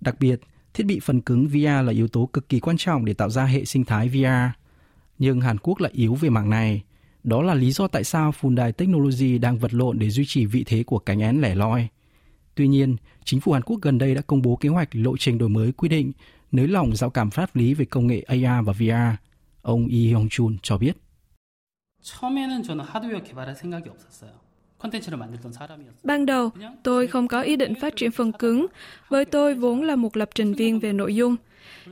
Đặc 0.00 0.16
biệt, 0.20 0.40
thiết 0.73 0.85
bị 0.85 0.99
phần 0.99 1.21
cứng 1.21 1.47
VR 1.47 1.85
là 1.85 1.91
yếu 1.91 2.07
tố 2.07 2.25
cực 2.25 2.49
kỳ 2.49 2.59
quan 2.59 2.77
trọng 2.77 3.05
để 3.05 3.13
tạo 3.13 3.29
ra 3.29 3.45
hệ 3.45 3.65
sinh 3.65 3.85
thái 3.85 4.09
VR. 4.09 4.59
Nhưng 5.19 5.41
Hàn 5.41 5.57
Quốc 5.57 5.79
lại 5.79 5.91
yếu 5.95 6.15
về 6.15 6.29
mảng 6.29 6.49
này. 6.49 6.83
Đó 7.23 7.41
là 7.41 7.53
lý 7.53 7.71
do 7.71 7.87
tại 7.87 8.03
sao 8.03 8.31
Fundai 8.41 8.71
Technology 8.71 9.37
đang 9.37 9.57
vật 9.57 9.73
lộn 9.73 9.99
để 9.99 10.09
duy 10.09 10.23
trì 10.27 10.45
vị 10.45 10.63
thế 10.67 10.83
của 10.83 10.99
cánh 10.99 11.21
én 11.21 11.41
lẻ 11.41 11.55
loi. 11.55 11.87
Tuy 12.55 12.67
nhiên, 12.67 12.95
chính 13.23 13.39
phủ 13.39 13.51
Hàn 13.51 13.61
Quốc 13.61 13.79
gần 13.81 13.97
đây 13.97 14.15
đã 14.15 14.21
công 14.21 14.41
bố 14.41 14.55
kế 14.55 14.69
hoạch 14.69 14.89
lộ 14.91 15.17
trình 15.17 15.37
đổi 15.37 15.49
mới 15.49 15.71
quy 15.71 15.89
định 15.89 16.11
nới 16.51 16.67
lỏng 16.67 16.95
rào 16.95 17.09
cản 17.09 17.29
pháp 17.29 17.55
lý 17.55 17.73
về 17.73 17.85
công 17.85 18.07
nghệ 18.07 18.21
AR 18.21 18.65
và 18.65 18.73
VR. 18.73 19.15
Ông 19.61 19.87
Lee 19.87 19.99
Hyung 19.99 20.29
Chun 20.29 20.57
cho 20.61 20.77
biết. 20.77 20.97
처음에는 22.05 22.61
저는 22.61 22.85
하드웨어 22.85 23.23
개발할 23.23 23.55
생각이 23.55 23.89
없었어요. 23.89 24.29
Ban 26.02 26.26
đầu, 26.26 26.50
tôi 26.82 27.06
không 27.06 27.28
có 27.28 27.40
ý 27.40 27.56
định 27.56 27.74
phát 27.74 27.96
triển 27.96 28.10
phần 28.10 28.32
cứng, 28.32 28.66
với 29.08 29.24
tôi 29.24 29.54
vốn 29.54 29.82
là 29.82 29.96
một 29.96 30.16
lập 30.16 30.30
trình 30.34 30.54
viên 30.54 30.80
về 30.80 30.92
nội 30.92 31.14
dung. 31.14 31.36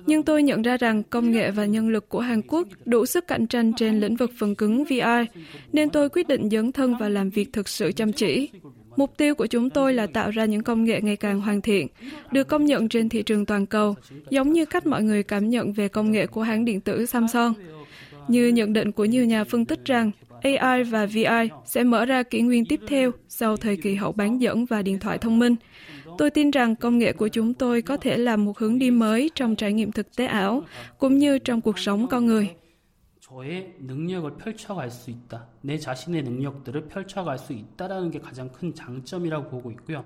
Nhưng 0.07 0.23
tôi 0.23 0.43
nhận 0.43 0.63
ra 0.63 0.77
rằng 0.77 1.03
công 1.03 1.31
nghệ 1.31 1.51
và 1.51 1.67
nhân 1.67 1.89
lực 1.89 2.09
của 2.09 2.21
Hàn 2.21 2.43
Quốc 2.43 2.69
đủ 2.85 3.07
sức 3.07 3.27
cạnh 3.27 3.47
tranh 3.47 3.73
trên 3.73 4.01
lĩnh 4.01 4.17
vực 4.17 4.31
phần 4.39 4.55
cứng 4.55 4.85
VR, 4.85 5.39
nên 5.73 5.91
tôi 5.91 6.09
quyết 6.09 6.29
định 6.29 6.49
dấn 6.51 6.73
thân 6.73 6.95
và 7.01 7.09
làm 7.09 7.31
việc 7.31 7.53
thực 7.53 7.69
sự 7.69 7.93
chăm 7.93 8.13
chỉ. 8.13 8.49
Mục 8.97 9.17
tiêu 9.17 9.35
của 9.35 9.47
chúng 9.47 9.71
tôi 9.71 9.95
là 9.95 10.07
tạo 10.07 10.31
ra 10.31 10.45
những 10.45 10.63
công 10.63 10.85
nghệ 10.85 11.01
ngày 11.01 11.17
càng 11.17 11.41
hoàn 11.41 11.61
thiện, 11.61 11.87
được 12.33 12.49
công 12.49 12.65
nhận 12.65 12.89
trên 12.89 13.09
thị 13.09 13.23
trường 13.23 13.47
toàn 13.47 13.67
cầu, 13.67 13.95
giống 14.31 14.53
như 14.53 14.65
cách 14.65 14.87
mọi 14.87 15.03
người 15.03 15.23
cảm 15.23 15.49
nhận 15.49 15.73
về 15.73 15.89
công 15.89 16.11
nghệ 16.11 16.27
của 16.27 16.43
hãng 16.43 16.65
điện 16.65 16.81
tử 16.81 17.07
Samsung. 17.07 17.53
Như 18.29 18.49
nhận 18.49 18.73
định 18.73 18.93
của 18.93 19.05
nhiều 19.05 19.25
nhà 19.25 19.45
phân 19.45 19.65
tích 19.65 19.85
rằng 19.85 20.11
AI 20.42 20.84
và 20.84 21.06
VR 21.06 21.54
sẽ 21.66 21.84
mở 21.84 22.06
ra 22.06 22.24
kỷ 22.24 22.42
nguyên 22.42 22.66
tiếp 22.66 22.80
theo 22.88 23.12
sau 23.28 23.58
thời 23.58 23.78
kỳ 23.78 23.96
hậu 23.96 24.12
bán 24.12 24.42
dẫn 24.42 24.66
và 24.66 24.82
điện 24.82 25.00
thoại 25.00 25.18
thông 25.18 25.40
minh. 25.40 25.56
Tôi 26.18 26.30
tin 26.30 26.52
rằng 26.52 26.76
công 26.76 26.98
nghệ 26.98 27.14
của 27.14 27.28
chúng 27.28 27.54
tôi 27.54 27.82
có 27.82 27.98
thể 27.98 28.18
là 28.18 28.36
một 28.36 28.58
hướng 28.58 28.80
đi 28.80 28.92
mới 28.92 29.32
trong 29.36 29.56
trải 29.56 29.74
nghiệm 29.74 29.92
thực 29.92 30.16
tế 30.16 30.26
ảo, 30.26 30.64
cũng 30.98 31.18
như 31.18 31.40
trong 31.40 31.62
cuộc 31.62 31.80
sống 31.80 32.08
con 32.08 32.26
người. 32.26 32.50
저의 33.34 33.74
능력을 33.80 34.38
펼쳐갈 34.38 34.92
수 34.92 35.10
있다. 35.10 35.48
내 35.62 35.78
자신의 35.80 36.24
능력들을 36.24 36.88
펼쳐갈 36.88 37.40
수 37.40 37.54
있다라는 37.54 38.12
게 38.12 38.20
가장 38.20 38.52
큰 38.52 38.76
장점이라고 38.76 39.50
보고 39.50 39.72
있고요. 39.72 40.06